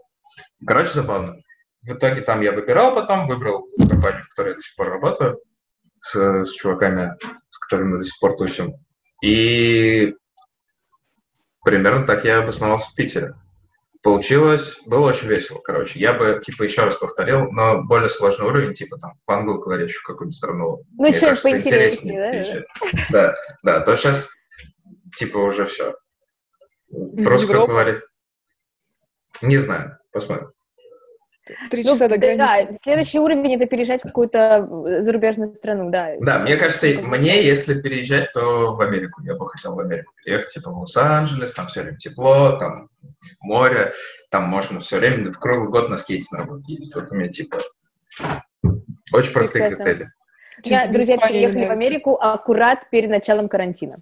Короче, 0.66 0.90
забавно. 0.90 1.36
В 1.80 1.92
итоге 1.94 2.20
там 2.20 2.42
я 2.42 2.52
выбирал 2.52 2.94
потом, 2.94 3.26
выбрал 3.26 3.66
компанию, 3.88 4.24
в 4.24 4.28
которой 4.28 4.48
я 4.50 4.54
до 4.56 4.60
сих 4.60 4.76
пор 4.76 4.90
работаю, 4.90 5.40
с, 6.00 6.44
с 6.44 6.52
чуваками, 6.52 7.12
с 7.48 7.58
которыми 7.58 7.92
мы 7.92 7.98
до 7.98 8.04
сих 8.04 8.20
пор 8.20 8.36
тусим. 8.36 8.74
И 9.24 10.14
примерно 11.64 12.06
так 12.06 12.26
я 12.26 12.40
обосновался 12.40 12.90
в 12.90 12.94
Питере. 12.94 13.32
Получилось, 14.06 14.82
было 14.86 15.08
очень 15.08 15.26
весело, 15.26 15.58
короче. 15.58 15.98
Я 15.98 16.14
бы, 16.14 16.38
типа, 16.40 16.62
еще 16.62 16.84
раз 16.84 16.94
повторил, 16.94 17.50
но 17.50 17.82
более 17.82 18.08
сложный 18.08 18.46
уровень, 18.46 18.72
типа, 18.72 18.98
там, 18.98 19.18
в 19.26 19.30
англоговорящую 19.32 20.00
какую-нибудь 20.04 20.36
страну. 20.36 20.84
Ну, 20.96 21.08
еще 21.08 21.34
поинтереснее, 21.34 22.46
да? 23.10 23.10
Да, 23.10 23.34
да, 23.64 23.80
то 23.80 23.96
сейчас, 23.96 24.28
типа, 25.16 25.38
уже 25.38 25.66
все. 25.66 25.96
Просто 27.24 27.48
как 27.48 27.66
говорить. 27.66 28.00
Не 29.42 29.56
знаю, 29.56 29.98
посмотрим. 30.12 30.52
Три 31.70 31.84
ну, 31.84 31.90
часа 31.90 32.08
до 32.08 32.18
границы. 32.18 32.36
Да, 32.38 32.78
следующий 32.82 33.18
уровень 33.18 33.54
это 33.54 33.66
переезжать 33.66 34.00
в 34.00 34.04
какую-то 34.04 34.68
э, 34.86 35.02
зарубежную 35.02 35.54
страну, 35.54 35.90
да. 35.90 36.14
Да, 36.20 36.38
мне 36.40 36.56
кажется, 36.56 36.86
мне, 36.86 37.44
если 37.44 37.80
переезжать, 37.80 38.32
то 38.32 38.74
в 38.74 38.80
Америку. 38.80 39.22
Я 39.22 39.34
бы 39.34 39.48
хотел 39.48 39.74
в 39.74 39.80
Америку 39.80 40.12
переехать, 40.22 40.48
типа 40.48 40.70
в 40.70 40.78
Лос-Анджелес, 40.78 41.54
там 41.54 41.68
все 41.68 41.82
время 41.82 41.96
тепло, 41.98 42.56
там 42.58 42.88
море, 43.40 43.92
там 44.30 44.44
можно 44.44 44.80
все 44.80 44.98
время 44.98 45.30
в 45.30 45.38
круглый 45.38 45.70
год 45.70 45.88
на 45.88 45.96
скейте 45.96 46.26
на 46.32 46.38
работу 46.38 46.62
ездить. 46.66 46.94
Вот 46.94 47.10
у 47.10 47.14
меня 47.14 47.28
типа 47.28 47.58
очень 49.12 49.32
простые 49.32 49.68
Прекрасно. 49.68 49.84
критерии. 49.84 50.12
У 50.64 50.68
меня 50.68 50.86
друзья 50.88 51.16
переехали 51.18 51.66
в 51.66 51.70
Америку 51.70 52.16
аккурат 52.20 52.88
перед 52.90 53.10
началом 53.10 53.48
карантина 53.48 53.98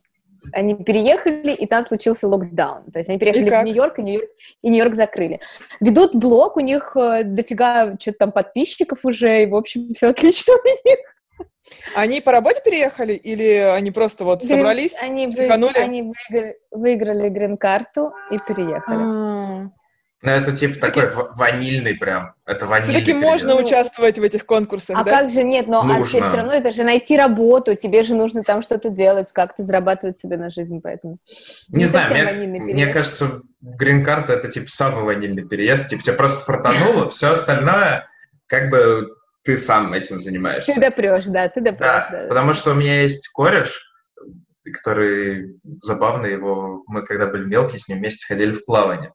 они 0.53 0.75
переехали, 0.75 1.53
и 1.53 1.67
там 1.67 1.85
случился 1.85 2.29
локдаун. 2.29 2.91
То 2.91 2.99
есть 2.99 3.09
они 3.09 3.19
переехали 3.19 3.49
в 3.49 3.65
Нью-Йорк, 3.65 3.99
и 3.99 4.03
Нью-Йорк, 4.03 4.31
и 4.63 4.69
Нью-Йорк 4.71 4.95
закрыли. 4.95 5.41
Ведут 5.81 6.15
блог, 6.15 6.57
у 6.57 6.61
них 6.61 6.97
э, 6.97 7.25
дофига 7.25 7.97
что-то 8.01 8.19
там 8.19 8.33
подписчиков 8.33 9.05
уже, 9.05 9.45
и, 9.45 9.47
в 9.47 9.55
общем, 9.55 9.93
все 9.95 10.09
отлично 10.09 10.55
у 10.55 10.89
них. 10.89 10.99
Они 11.95 12.21
по 12.21 12.33
работе 12.33 12.61
переехали 12.63 13.15
или 13.15 13.47
они 13.47 13.91
просто 13.91 14.25
вот 14.25 14.45
Грин... 14.45 14.59
собрались, 14.59 15.01
они, 15.03 15.29
вы... 15.29 15.49
они 15.49 16.03
выиграли, 16.03 16.59
выиграли 16.71 17.29
грин-карту 17.31 18.13
и 18.31 18.37
переехали. 18.47 18.97
А-а-а. 18.97 19.71
Ну, 20.25 20.31
это 20.31 20.57
типа 20.57 20.81
такой 20.81 21.11
ванильный 21.37 21.95
прям. 21.95 22.35
Это 22.47 22.67
ванильный 22.67 22.95
Все-таки 22.95 23.13
можно 23.13 23.57
участвовать 23.57 24.19
в 24.19 24.23
этих 24.23 24.47
конкурсах, 24.47 24.99
а 24.99 25.05
да? 25.05 25.11
как 25.21 25.31
же 25.31 25.43
нет, 25.43 25.67
но 25.67 25.83
а 25.83 26.03
все 26.03 26.21
равно 26.21 26.55
это 26.55 26.73
же 26.73 26.83
найти 26.83 27.15
работу, 27.19 27.75
тебе 27.75 28.03
же 28.05 28.15
нужно 28.15 28.43
там 28.43 28.63
что-то 28.63 28.89
делать, 28.89 29.31
как-то 29.33 29.63
зарабатывать 29.63 30.17
себе 30.17 30.39
на 30.39 30.49
жизнь, 30.49 30.81
поэтому... 30.83 31.19
Не, 31.69 31.81
не 31.81 31.85
знаю, 31.85 32.39
мне, 32.39 32.59
мне 32.59 32.87
кажется, 32.87 33.43
грин-карта 33.61 34.33
это 34.33 34.49
типа 34.49 34.71
самый 34.71 35.05
ванильный 35.05 35.47
переезд, 35.47 35.89
типа 35.89 36.03
тебе 36.03 36.15
просто 36.15 36.43
фартануло, 36.47 37.09
все 37.11 37.33
остальное 37.33 38.09
как 38.47 38.71
бы 38.71 39.11
ты 39.43 39.59
сам 39.59 39.93
этим 39.93 40.21
занимаешься. 40.21 40.73
Ты 40.73 40.81
допрешь, 40.81 41.27
да, 41.27 41.51
ты 41.51 41.61
допрешь. 41.61 41.81
Да, 41.81 42.09
да, 42.11 42.29
потому 42.29 42.55
что 42.55 42.71
у 42.71 42.75
меня 42.75 43.03
есть 43.03 43.29
кореш, 43.29 43.83
который 44.73 45.61
забавно 45.83 46.25
его, 46.25 46.83
мы 46.87 47.05
когда 47.05 47.27
были 47.27 47.45
мелкие, 47.45 47.79
с 47.79 47.89
ним 47.89 47.99
вместе 47.99 48.27
ходили 48.27 48.53
в 48.53 48.65
плавание 48.65 49.13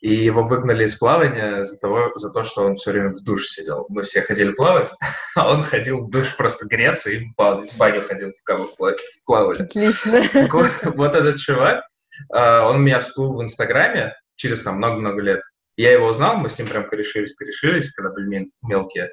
и 0.00 0.14
его 0.14 0.42
выгнали 0.42 0.84
из 0.84 0.94
плавания 0.94 1.64
за, 1.64 1.78
того, 1.78 2.12
за 2.16 2.30
то, 2.30 2.42
что 2.42 2.64
он 2.64 2.76
все 2.76 2.92
время 2.92 3.10
в 3.10 3.22
душ 3.22 3.46
сидел. 3.46 3.86
Мы 3.88 4.02
все 4.02 4.22
ходили 4.22 4.52
плавать, 4.52 4.90
а 5.36 5.52
он 5.52 5.62
ходил 5.62 6.00
в 6.00 6.10
душ 6.10 6.36
просто 6.36 6.66
греться 6.66 7.10
и 7.10 7.26
в 7.36 7.76
баню 7.76 8.02
ходил, 8.02 8.32
пока 8.44 8.62
мы 8.62 8.96
плавали. 9.26 9.62
Отлично. 9.62 10.48
Вот, 10.50 10.70
вот 10.96 11.14
этот 11.14 11.36
чувак, 11.36 11.84
а, 12.32 12.68
он 12.68 12.82
меня 12.82 13.00
всплыл 13.00 13.36
в 13.36 13.42
Инстаграме 13.42 14.14
через 14.36 14.62
там 14.62 14.76
много-много 14.76 15.20
лет. 15.20 15.40
Я 15.76 15.92
его 15.92 16.08
узнал, 16.08 16.36
мы 16.36 16.48
с 16.48 16.58
ним 16.58 16.68
прям 16.68 16.86
корешились, 16.86 17.34
корешились, 17.34 17.92
когда 17.92 18.12
были 18.12 18.46
мелкие. 18.62 19.10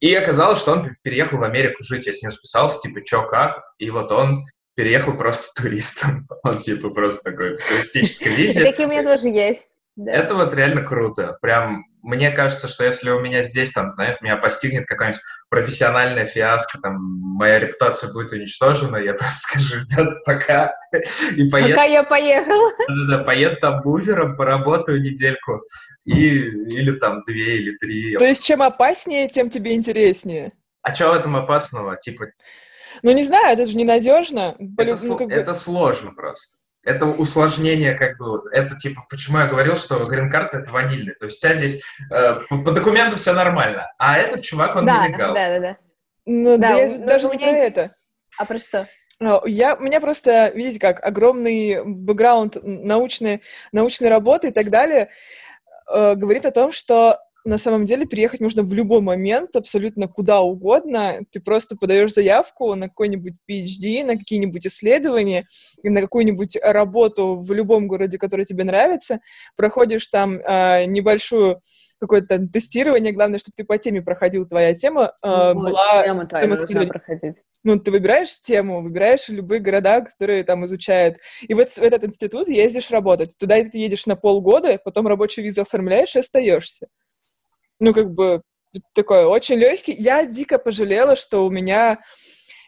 И 0.00 0.14
оказалось, 0.14 0.60
что 0.60 0.72
он 0.72 0.96
переехал 1.02 1.38
в 1.38 1.42
Америку 1.42 1.82
жить. 1.82 2.06
Я 2.06 2.12
с 2.12 2.22
ним 2.22 2.30
списался, 2.30 2.80
типа, 2.80 3.02
чё, 3.04 3.26
как? 3.26 3.62
И 3.78 3.90
вот 3.90 4.12
он 4.12 4.46
переехал 4.74 5.14
просто 5.14 5.48
туристом. 5.60 6.28
Он, 6.44 6.58
типа, 6.58 6.90
просто 6.90 7.30
такой 7.30 7.56
в 7.56 7.68
туристической 7.68 8.34
визе. 8.34 8.64
Такие 8.64 8.86
у 8.86 8.90
меня 8.90 9.02
тоже 9.02 9.28
есть. 9.28 9.67
Да. 9.98 10.12
Это 10.12 10.36
вот 10.36 10.54
реально 10.54 10.82
круто. 10.82 11.36
Прям 11.42 11.84
мне 12.02 12.30
кажется, 12.30 12.68
что 12.68 12.84
если 12.84 13.10
у 13.10 13.18
меня 13.18 13.42
здесь, 13.42 13.72
там, 13.72 13.90
знаешь, 13.90 14.20
меня 14.20 14.36
постигнет 14.36 14.86
какая-нибудь 14.86 15.20
профессиональная 15.50 16.24
фиаско, 16.24 16.78
там, 16.80 16.98
моя 17.00 17.58
репутация 17.58 18.12
будет 18.12 18.30
уничтожена, 18.30 18.98
я 18.98 19.14
просто 19.18 19.40
скажу, 19.40 19.74
ребят, 19.80 20.22
пока. 20.24 20.72
И 21.36 21.48
поеду... 21.48 21.70
Пока 21.70 21.82
я 21.82 22.04
поехал. 22.04 22.70
Да-да-да, 22.86 23.24
поеду 23.24 23.56
там 23.60 23.82
буфером, 23.82 24.36
поработаю 24.36 25.02
недельку, 25.02 25.62
и... 26.04 26.44
или 26.44 26.92
там 26.92 27.24
две 27.26 27.56
или 27.56 27.76
три. 27.78 28.16
То 28.18 28.24
есть 28.24 28.44
чем 28.44 28.62
опаснее, 28.62 29.28
тем 29.28 29.50
тебе 29.50 29.74
интереснее. 29.74 30.52
А 30.82 30.94
что 30.94 31.10
в 31.10 31.14
этом 31.14 31.34
опасного? 31.34 31.96
Типа... 31.96 32.26
Ну, 33.02 33.10
не 33.10 33.24
знаю, 33.24 33.54
это 33.54 33.64
же 33.64 33.76
ненадежно. 33.76 34.54
Это, 34.78 34.96
ну, 35.04 35.16
как 35.16 35.26
бы... 35.26 35.34
это 35.34 35.54
сложно 35.54 36.12
просто 36.12 36.58
это 36.88 37.04
усложнение, 37.04 37.92
как 37.94 38.16
бы, 38.16 38.42
это 38.50 38.74
типа, 38.74 39.04
почему 39.10 39.38
я 39.38 39.46
говорил, 39.46 39.76
что 39.76 40.02
грин-карта 40.04 40.58
это 40.58 40.70
ванильный. 40.70 41.14
То 41.14 41.26
есть 41.26 41.38
у 41.38 41.40
тебя 41.46 41.54
здесь 41.54 41.82
э, 42.10 42.40
по, 42.48 42.62
по 42.62 42.72
документу 42.72 43.16
все 43.16 43.34
нормально, 43.34 43.92
а 43.98 44.16
этот 44.16 44.42
чувак, 44.42 44.74
он 44.74 44.86
да, 44.86 45.06
нелегал. 45.06 45.34
Да, 45.34 45.48
да, 45.48 45.60
да. 45.60 45.76
Ну, 46.24 46.56
да, 46.56 46.68
да 46.68 46.78
я, 46.78 46.98
даже 46.98 47.28
не 47.28 47.36
меня... 47.36 47.48
про 47.48 47.56
это. 47.58 47.94
А 48.38 48.44
про 48.46 48.58
что? 48.58 48.88
Я, 49.44 49.74
у 49.74 49.80
меня 49.80 50.00
просто, 50.00 50.50
видите 50.54 50.80
как, 50.80 51.04
огромный 51.04 51.84
бэкграунд 51.84 52.56
научной, 52.62 53.42
научной 53.72 54.08
работы 54.08 54.48
и 54.48 54.52
так 54.52 54.70
далее 54.70 55.10
э, 55.92 56.14
говорит 56.14 56.46
о 56.46 56.52
том, 56.52 56.72
что 56.72 57.18
на 57.48 57.56
самом 57.56 57.86
деле 57.86 58.04
переехать 58.04 58.40
можно 58.40 58.62
в 58.62 58.72
любой 58.74 59.00
момент, 59.00 59.56
абсолютно 59.56 60.06
куда 60.06 60.40
угодно. 60.40 61.20
Ты 61.30 61.40
просто 61.40 61.76
подаешь 61.76 62.12
заявку 62.12 62.74
на 62.74 62.88
какой-нибудь 62.88 63.34
PhD, 63.50 64.04
на 64.04 64.18
какие-нибудь 64.18 64.66
исследования, 64.66 65.44
на 65.82 66.02
какую-нибудь 66.02 66.58
работу 66.62 67.36
в 67.36 67.50
любом 67.52 67.88
городе, 67.88 68.18
который 68.18 68.44
тебе 68.44 68.64
нравится, 68.64 69.20
проходишь 69.56 70.06
там 70.08 70.38
э, 70.38 70.84
небольшую 70.84 71.60
какое-то 71.98 72.46
тестирование, 72.46 73.12
главное, 73.12 73.38
чтобы 73.38 73.54
ты 73.56 73.64
по 73.64 73.78
теме 73.78 74.02
проходил, 74.02 74.46
твоя 74.46 74.74
тема 74.74 75.14
э, 75.22 75.52
Вот, 75.54 75.70
была... 75.70 76.04
тема 76.04 76.26
твоя 76.26 76.44
тема 76.44 76.56
должна 76.56 76.86
проходить. 76.86 77.36
Ну, 77.64 77.78
ты 77.78 77.90
выбираешь 77.90 78.38
тему, 78.40 78.82
выбираешь 78.82 79.28
любые 79.28 79.60
города, 79.60 80.02
которые 80.02 80.44
там 80.44 80.64
изучают. 80.66 81.16
И 81.42 81.54
в, 81.54 81.58
этот- 81.58 81.78
в 81.78 81.82
этот 81.82 82.04
институт 82.04 82.48
ездишь 82.48 82.90
работать. 82.90 83.36
Туда 83.36 83.62
ты 83.64 83.78
едешь 83.78 84.06
на 84.06 84.16
полгода, 84.16 84.78
потом 84.84 85.08
рабочую 85.08 85.44
визу 85.44 85.62
оформляешь 85.62 86.14
и 86.14 86.20
остаешься. 86.20 86.86
Ну, 87.80 87.94
как 87.94 88.10
бы, 88.12 88.42
такое 88.94 89.26
очень 89.26 89.56
легкий. 89.56 89.92
Я 89.92 90.24
дико 90.26 90.58
пожалела, 90.58 91.16
что 91.16 91.46
у 91.46 91.50
меня 91.50 91.98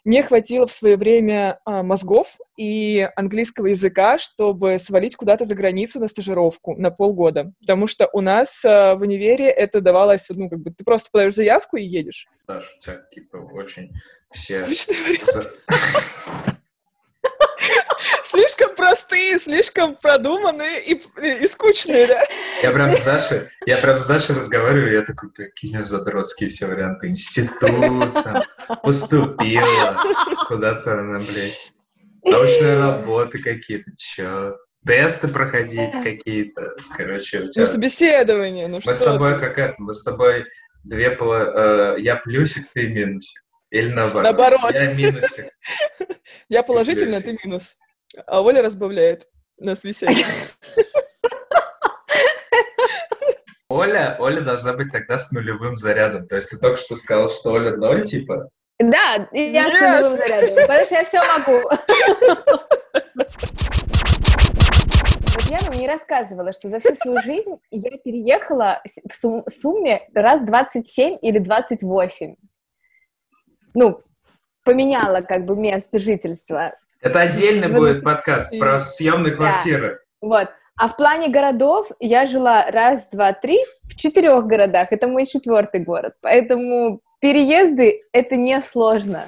не 0.04 0.22
хватило 0.22 0.66
в 0.66 0.72
свое 0.72 0.96
время 0.96 1.60
а, 1.64 1.82
мозгов 1.82 2.38
и 2.56 3.08
английского 3.16 3.66
языка, 3.66 4.18
чтобы 4.18 4.78
свалить 4.78 5.16
куда-то 5.16 5.44
за 5.44 5.54
границу 5.54 6.00
на 6.00 6.08
стажировку 6.08 6.74
на 6.76 6.90
полгода. 6.90 7.52
Потому 7.60 7.86
что 7.86 8.08
у 8.12 8.20
нас 8.20 8.64
а, 8.64 8.94
в 8.94 9.02
универе 9.02 9.48
это 9.48 9.80
давалось, 9.80 10.28
ну, 10.30 10.48
как 10.48 10.60
бы, 10.60 10.70
ты 10.70 10.84
просто 10.84 11.10
подаешь 11.12 11.34
заявку 11.34 11.76
и 11.76 11.84
едешь. 11.84 12.28
Даш, 12.46 12.74
у 12.76 12.80
тебя 12.80 12.96
какие-то 12.96 13.38
очень 13.38 13.90
все... 14.32 14.64
Слишком 18.30 18.76
простые, 18.76 19.40
слишком 19.40 19.96
продуманные 19.96 20.84
и, 20.84 21.02
и 21.20 21.48
скучные, 21.48 22.06
да? 22.06 22.24
Я 22.62 22.70
прям 22.70 22.92
с 22.92 23.00
Дашей, 23.00 23.48
я 23.66 23.78
прям 23.78 23.98
с 23.98 24.06
Дашей 24.06 24.36
разговариваю, 24.36 24.92
я 24.92 25.02
такой, 25.02 25.32
какие 25.32 25.78
у 25.78 25.82
задротские 25.82 26.48
все 26.48 26.66
варианты. 26.66 27.08
Институт, 27.08 28.12
там, 28.12 28.44
поступила, 28.84 30.00
куда-то 30.46 31.00
она, 31.00 31.18
блядь, 31.18 31.58
научные 32.22 32.78
работы 32.78 33.40
какие-то, 33.42 33.90
чё, 33.96 34.56
тесты 34.86 35.26
проходить 35.26 35.94
какие-то. 36.04 36.76
Короче, 36.96 37.40
у 37.40 37.46
тебя... 37.46 37.64
Ну, 37.64 37.66
собеседование, 37.66 38.68
ну 38.68 38.80
что 38.80 38.90
Мы 38.90 38.94
с 38.94 39.00
тобой 39.00 39.34
ты. 39.34 39.40
как 39.40 39.58
это, 39.58 39.74
мы 39.78 39.92
с 39.92 40.04
тобой 40.04 40.46
две 40.84 41.10
поло... 41.10 41.96
э, 41.96 42.00
я 42.00 42.14
плюсик, 42.14 42.68
ты 42.72 42.86
минусик. 42.86 43.42
Или 43.70 43.88
наоборот. 43.90 44.22
Наоборот. 44.22 44.74
Я 44.74 44.94
минусик. 44.94 45.46
Я 46.48 46.62
положительный, 46.62 47.18
а 47.18 47.22
ты 47.22 47.36
минус. 47.44 47.76
А 48.26 48.42
Оля 48.42 48.62
разбавляет 48.62 49.28
на 49.58 49.76
собеседование. 49.76 50.26
Оля, 53.68 54.16
Оля 54.18 54.40
должна 54.40 54.72
быть 54.72 54.90
тогда 54.90 55.16
с 55.16 55.30
нулевым 55.30 55.76
зарядом. 55.76 56.26
То 56.26 56.34
есть 56.36 56.50
ты 56.50 56.58
только 56.58 56.76
что 56.76 56.96
сказал, 56.96 57.30
что 57.30 57.52
Оля 57.52 57.76
ноль, 57.76 58.04
типа. 58.04 58.50
Да, 58.80 59.28
я 59.32 59.68
с 59.68 59.72
Нет! 59.72 59.80
нулевым 59.80 60.16
зарядом, 60.18 60.56
потому 60.56 60.84
что 60.86 60.94
я 60.94 61.04
все 61.04 61.20
могу. 61.38 61.70
Вот 65.32 65.44
я 65.48 65.58
вам 65.60 65.78
не 65.78 65.86
рассказывала, 65.86 66.52
что 66.52 66.68
за 66.68 66.80
всю 66.80 66.94
свою 66.96 67.22
жизнь 67.22 67.56
я 67.70 67.90
переехала 67.98 68.80
с- 68.84 69.00
в 69.08 69.14
сум- 69.14 69.44
сумме 69.48 70.08
раз 70.14 70.42
27 70.44 71.18
или 71.22 71.38
28. 71.38 72.34
Ну, 73.74 74.00
поменяла 74.64 75.20
как 75.20 75.44
бы 75.46 75.54
место 75.56 76.00
жительства. 76.00 76.74
Это 77.00 77.20
отдельный 77.20 77.68
будет 77.68 78.04
подкаст 78.04 78.58
про 78.58 78.78
съемные 78.78 79.30
Да. 79.32 79.36
квартиры. 79.36 80.00
Вот. 80.20 80.48
А 80.76 80.88
в 80.88 80.96
плане 80.96 81.28
городов 81.28 81.88
я 81.98 82.26
жила 82.26 82.66
раз, 82.70 83.02
два, 83.12 83.32
три 83.32 83.58
в 83.84 83.96
четырех 83.96 84.46
городах. 84.46 84.88
Это 84.92 85.08
мой 85.08 85.26
четвертый 85.26 85.80
город. 85.80 86.14
Поэтому 86.20 87.00
переезды— 87.20 88.02
это 88.12 88.36
несложно. 88.36 89.24